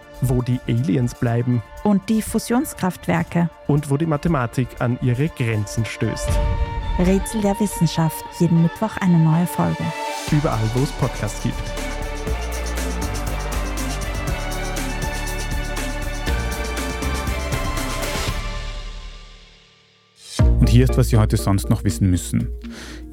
wo 0.21 0.41
die 0.41 0.59
Aliens 0.67 1.15
bleiben 1.15 1.61
und 1.83 2.07
die 2.09 2.21
Fusionskraftwerke 2.21 3.49
und 3.67 3.89
wo 3.89 3.97
die 3.97 4.05
Mathematik 4.05 4.67
an 4.79 4.97
ihre 5.01 5.29
Grenzen 5.29 5.85
stößt. 5.85 6.29
Rätsel 6.99 7.41
der 7.41 7.59
Wissenschaft, 7.59 8.23
jeden 8.39 8.61
Mittwoch 8.61 8.97
eine 8.97 9.17
neue 9.17 9.47
Folge. 9.47 9.83
Überall, 10.31 10.69
wo 10.73 10.83
es 10.83 10.91
Podcasts 10.91 11.41
gibt. 11.43 11.55
hier 20.71 20.85
ist, 20.85 20.97
was 20.97 21.09
Sie 21.09 21.17
heute 21.17 21.35
sonst 21.35 21.69
noch 21.69 21.83
wissen 21.83 22.09
müssen. 22.09 22.47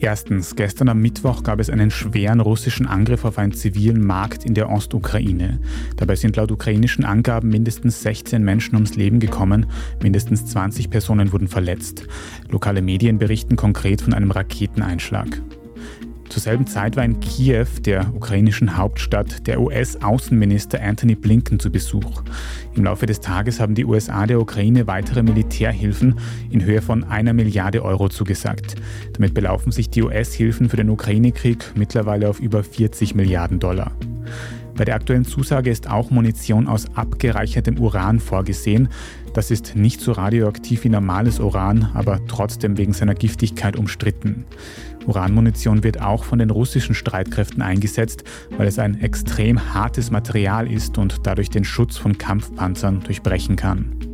Erstens, 0.00 0.54
gestern 0.54 0.88
am 0.88 1.00
Mittwoch 1.00 1.42
gab 1.42 1.58
es 1.58 1.70
einen 1.70 1.90
schweren 1.90 2.38
russischen 2.38 2.86
Angriff 2.86 3.24
auf 3.24 3.36
einen 3.36 3.52
zivilen 3.52 4.04
Markt 4.04 4.44
in 4.44 4.54
der 4.54 4.70
Ostukraine. 4.70 5.58
Dabei 5.96 6.14
sind 6.14 6.36
laut 6.36 6.52
ukrainischen 6.52 7.04
Angaben 7.04 7.48
mindestens 7.48 8.02
16 8.02 8.42
Menschen 8.42 8.76
ums 8.76 8.94
Leben 8.94 9.18
gekommen, 9.18 9.66
mindestens 10.00 10.46
20 10.46 10.90
Personen 10.90 11.32
wurden 11.32 11.48
verletzt. 11.48 12.06
Lokale 12.48 12.80
Medien 12.80 13.18
berichten 13.18 13.56
konkret 13.56 14.00
von 14.00 14.14
einem 14.14 14.30
Raketeneinschlag. 14.30 15.40
Zur 16.28 16.42
selben 16.42 16.66
Zeit 16.66 16.96
war 16.96 17.04
in 17.04 17.20
Kiew, 17.20 17.66
der 17.84 18.14
ukrainischen 18.14 18.76
Hauptstadt, 18.76 19.46
der 19.46 19.60
US-Außenminister 19.60 20.82
Anthony 20.82 21.14
Blinken 21.14 21.58
zu 21.58 21.70
Besuch. 21.70 22.22
Im 22.74 22.84
Laufe 22.84 23.06
des 23.06 23.20
Tages 23.20 23.60
haben 23.60 23.74
die 23.74 23.86
USA 23.86 24.26
der 24.26 24.40
Ukraine 24.40 24.86
weitere 24.86 25.22
Militärhilfen 25.22 26.18
in 26.50 26.64
Höhe 26.64 26.82
von 26.82 27.04
einer 27.04 27.32
Milliarde 27.32 27.82
Euro 27.82 28.08
zugesagt. 28.08 28.74
Damit 29.14 29.32
belaufen 29.32 29.72
sich 29.72 29.88
die 29.88 30.02
US-Hilfen 30.02 30.68
für 30.68 30.76
den 30.76 30.90
Ukraine-Krieg 30.90 31.72
mittlerweile 31.74 32.28
auf 32.28 32.40
über 32.40 32.62
40 32.62 33.14
Milliarden 33.14 33.58
Dollar. 33.58 33.92
Bei 34.78 34.84
der 34.84 34.94
aktuellen 34.94 35.24
Zusage 35.24 35.70
ist 35.70 35.90
auch 35.90 36.10
Munition 36.10 36.68
aus 36.68 36.86
abgereichertem 36.94 37.80
Uran 37.80 38.20
vorgesehen. 38.20 38.88
Das 39.34 39.50
ist 39.50 39.74
nicht 39.74 40.00
so 40.00 40.12
radioaktiv 40.12 40.84
wie 40.84 40.88
normales 40.88 41.40
Uran, 41.40 41.90
aber 41.94 42.24
trotzdem 42.28 42.78
wegen 42.78 42.92
seiner 42.92 43.16
Giftigkeit 43.16 43.74
umstritten. 43.76 44.44
Uranmunition 45.04 45.82
wird 45.82 46.00
auch 46.00 46.22
von 46.22 46.38
den 46.38 46.50
russischen 46.50 46.94
Streitkräften 46.94 47.60
eingesetzt, 47.60 48.22
weil 48.56 48.68
es 48.68 48.78
ein 48.78 49.00
extrem 49.00 49.74
hartes 49.74 50.12
Material 50.12 50.70
ist 50.70 50.96
und 50.96 51.26
dadurch 51.26 51.50
den 51.50 51.64
Schutz 51.64 51.96
von 51.96 52.16
Kampfpanzern 52.16 53.00
durchbrechen 53.00 53.56
kann. 53.56 54.07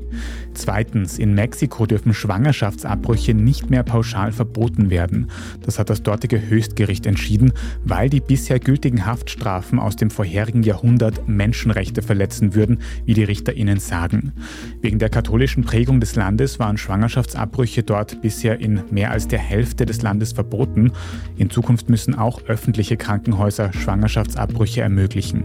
Zweitens, 0.54 1.18
in 1.18 1.34
Mexiko 1.34 1.84
dürfen 1.84 2.14
Schwangerschaftsabbrüche 2.14 3.34
nicht 3.34 3.70
mehr 3.70 3.82
pauschal 3.82 4.32
verboten 4.32 4.88
werden. 4.88 5.30
Das 5.62 5.78
hat 5.78 5.90
das 5.90 6.02
dortige 6.02 6.48
Höchstgericht 6.48 7.06
entschieden, 7.06 7.52
weil 7.84 8.08
die 8.08 8.20
bisher 8.20 8.60
gültigen 8.60 9.04
Haftstrafen 9.04 9.78
aus 9.78 9.96
dem 9.96 10.10
vorherigen 10.10 10.62
Jahrhundert 10.62 11.28
Menschenrechte 11.28 12.02
verletzen 12.02 12.54
würden, 12.54 12.78
wie 13.04 13.14
die 13.14 13.24
RichterInnen 13.24 13.80
sagen. 13.80 14.32
Wegen 14.80 14.98
der 14.98 15.10
katholischen 15.10 15.64
Prägung 15.64 16.00
des 16.00 16.14
Landes 16.14 16.58
waren 16.58 16.78
Schwangerschaftsabbrüche 16.78 17.82
dort 17.82 18.22
bisher 18.22 18.60
in 18.60 18.82
mehr 18.90 19.10
als 19.10 19.28
der 19.28 19.40
Hälfte 19.40 19.86
des 19.86 20.02
Landes 20.02 20.32
verboten. 20.32 20.92
In 21.36 21.50
Zukunft 21.50 21.90
müssen 21.90 22.14
auch 22.14 22.42
öffentliche 22.46 22.96
Krankenhäuser 22.96 23.72
Schwangerschaftsabbrüche 23.72 24.82
ermöglichen. 24.82 25.44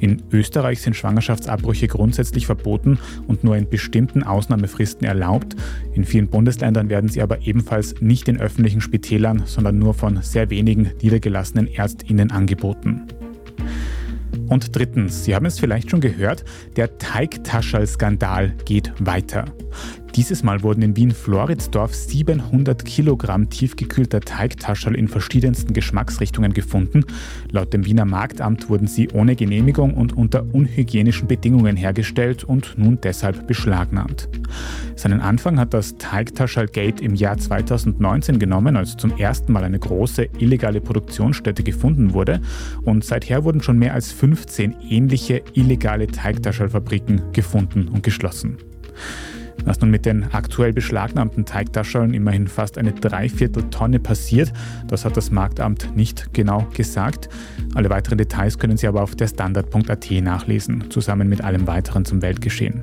In 0.00 0.22
Österreich 0.32 0.80
sind 0.80 0.94
Schwangerschaftsabbrüche 0.94 1.88
grundsätzlich 1.88 2.46
verboten 2.46 2.98
und 3.26 3.44
nur 3.44 3.56
in 3.56 3.68
bestimmten 3.68 4.22
Ausnahmefristen 4.22 5.06
erlaubt. 5.06 5.56
In 5.94 6.04
vielen 6.04 6.28
Bundesländern 6.28 6.88
werden 6.88 7.08
sie 7.08 7.22
aber 7.22 7.46
ebenfalls 7.46 8.00
nicht 8.00 8.28
in 8.28 8.40
öffentlichen 8.40 8.80
Spitälern, 8.80 9.42
sondern 9.46 9.78
nur 9.78 9.94
von 9.94 10.22
sehr 10.22 10.50
wenigen 10.50 10.92
niedergelassenen 11.02 11.66
Ärztinnen 11.66 12.30
angeboten. 12.30 13.06
Und 14.48 14.74
drittens, 14.74 15.24
Sie 15.24 15.34
haben 15.34 15.46
es 15.46 15.58
vielleicht 15.58 15.90
schon 15.90 16.00
gehört, 16.00 16.44
der 16.76 16.98
Teigtaschel-Skandal 16.98 18.54
geht 18.64 18.92
weiter. 18.98 19.44
Dieses 20.14 20.42
Mal 20.42 20.62
wurden 20.62 20.82
in 20.82 20.96
Wien-Floridsdorf 20.96 21.94
700 21.94 22.84
Kilogramm 22.84 23.50
tiefgekühlter 23.50 24.20
Teigtaschel 24.20 24.94
in 24.94 25.06
verschiedensten 25.06 25.72
Geschmacksrichtungen 25.74 26.54
gefunden. 26.54 27.04
Laut 27.50 27.72
dem 27.72 27.84
Wiener 27.84 28.04
Marktamt 28.04 28.68
wurden 28.68 28.88
sie 28.88 29.08
ohne 29.10 29.36
Genehmigung 29.36 29.94
und 29.94 30.16
unter 30.16 30.44
unhygienischen 30.52 31.28
Bedingungen 31.28 31.76
hergestellt 31.76 32.42
und 32.42 32.76
nun 32.76 32.98
deshalb 33.00 33.46
beschlagnahmt. 33.46 34.28
Seinen 34.96 35.20
Anfang 35.20 35.60
hat 35.60 35.74
das 35.74 35.96
Teigtaschel-Gate 35.98 37.00
im 37.00 37.14
Jahr 37.14 37.38
2019 37.38 38.40
genommen, 38.40 38.76
als 38.76 38.96
zum 38.96 39.16
ersten 39.16 39.52
Mal 39.52 39.62
eine 39.62 39.78
große 39.78 40.26
illegale 40.38 40.80
Produktionsstätte 40.80 41.62
gefunden 41.62 42.14
wurde. 42.14 42.40
Und 42.82 43.04
seither 43.04 43.44
wurden 43.44 43.62
schon 43.62 43.78
mehr 43.78 43.94
als 43.94 44.10
15 44.10 44.74
ähnliche 44.88 45.42
illegale 45.54 46.08
Teigtaschelfabriken 46.08 47.32
gefunden 47.32 47.86
und 47.86 48.02
geschlossen. 48.02 48.56
Was 49.64 49.80
nun 49.80 49.90
mit 49.90 50.06
den 50.06 50.24
aktuell 50.32 50.72
beschlagnahmten 50.72 51.44
Teigtascheln 51.44 52.14
immerhin 52.14 52.48
fast 52.48 52.78
eine 52.78 52.92
Dreivierteltonne 52.92 53.98
passiert, 53.98 54.52
das 54.86 55.04
hat 55.04 55.16
das 55.16 55.30
Marktamt 55.30 55.96
nicht 55.96 56.32
genau 56.32 56.66
gesagt. 56.74 57.28
Alle 57.74 57.90
weiteren 57.90 58.18
Details 58.18 58.58
können 58.58 58.76
Sie 58.76 58.86
aber 58.86 59.02
auf 59.02 59.14
der 59.14 59.28
Standard.at 59.28 60.10
nachlesen, 60.10 60.90
zusammen 60.90 61.28
mit 61.28 61.42
allem 61.42 61.66
weiteren 61.66 62.04
zum 62.04 62.22
Weltgeschehen. 62.22 62.82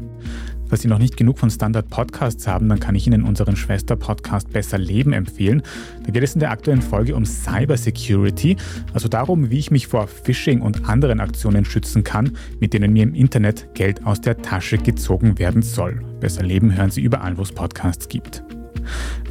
Falls 0.68 0.82
Sie 0.82 0.88
noch 0.88 1.00
nicht 1.00 1.18
genug 1.18 1.40
von 1.40 1.50
Standard 1.50 1.90
Podcasts 1.90 2.48
haben, 2.48 2.68
dann 2.70 2.80
kann 2.80 2.96
ich 2.96 3.08
Ihnen 3.08 3.24
unseren 3.24 3.56
Schwester-Podcast 3.56 4.52
Besser 4.52 4.78
Leben 4.78 5.14
empfehlen. 5.14 5.62
Da 6.04 6.12
geht 6.12 6.24
es 6.24 6.34
in 6.34 6.40
der 6.40 6.52
aktuellen 6.52 6.82
Folge 6.82 7.16
um 7.16 7.26
Cybersecurity, 7.26 8.58
also 8.94 9.08
darum, 9.08 9.50
wie 9.50 9.60
ich 9.60 9.72
mich 9.72 9.88
vor 9.88 10.08
Phishing 10.08 10.62
und 10.62 10.90
anderen 10.90 11.20
Aktionen 11.20 11.66
schützen 11.66 12.04
kann, 12.04 12.32
mit 12.60 12.74
denen 12.74 12.94
mir 12.94 13.04
im 13.04 13.14
Internet 13.14 13.74
Geld 13.76 14.06
aus 14.06 14.22
der 14.22 14.42
Tasche 14.42 14.78
gezogen 14.78 15.38
werden 15.40 15.62
soll. 15.62 16.02
Besser 16.20 16.44
Leben 16.44 16.76
hören 16.76 16.92
Sie 16.92 17.02
überall, 17.02 17.38
wo 17.38 17.42
es 17.42 17.52
Podcasts 17.52 18.08
gibt. 18.08 18.44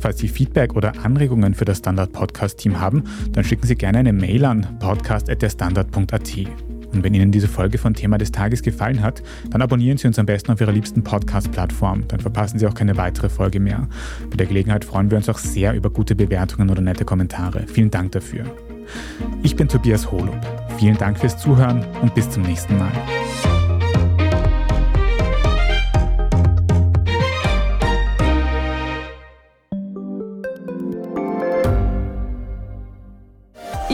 Falls 0.01 0.19
Sie 0.19 0.29
Feedback 0.29 0.75
oder 0.75 0.93
Anregungen 1.05 1.55
für 1.55 1.65
das 1.65 1.79
Standard 1.79 2.13
Podcast 2.13 2.59
Team 2.59 2.81
haben, 2.81 3.05
dann 3.33 3.45
schicken 3.45 3.67
Sie 3.67 3.77
gerne 3.77 3.99
eine 3.99 4.13
Mail 4.13 4.45
an 4.45 4.79
podcast.derstandard.at. 4.79 6.74
Und 6.95 7.05
wenn 7.05 7.15
Ihnen 7.15 7.33
diese 7.33 7.49
Folge 7.49 7.79
von 7.79 7.95
Thema 7.95 8.19
des 8.19 8.33
Tages 8.33 8.63
gefallen 8.63 9.03
hat, 9.03 9.23
dann 9.51 9.63
abonnieren 9.63 9.99
Sie 9.99 10.07
uns 10.07 10.19
am 10.19 10.27
besten 10.27 10.53
auf 10.53 10.61
Ihrer 10.61 10.73
liebsten 10.73 11.03
Podcast-Plattform. 11.03 12.07
Dann 12.09 12.21
verpassen 12.21 12.59
Sie 12.59 12.67
auch 12.67 12.75
keine 12.75 12.97
weitere 12.97 13.29
Folge 13.29 13.61
mehr. 13.61 13.89
Bei 14.31 14.37
der 14.37 14.47
Gelegenheit 14.47 14.85
freuen 14.85 15.11
wir 15.11 15.19
uns 15.19 15.29
auch 15.29 15.39
sehr 15.39 15.75
über 15.75 15.91
gute 15.91 16.15
Bewertungen 16.15 16.71
oder 16.71 16.81
nette 16.81 17.05
Kommentare. 17.05 17.67
Vielen 17.67 17.91
Dank 17.91 18.13
dafür. 18.13 18.45
Ich 19.43 19.57
bin 19.57 19.69
Tobias 19.69 20.11
Holub. 20.11 20.39
Vielen 20.79 20.97
Dank 20.97 21.19
fürs 21.19 21.39
Zuhören 21.39 21.85
und 22.03 22.15
bis 22.15 22.31
zum 22.31 22.43
nächsten 22.43 22.79
Mal. 22.79 22.93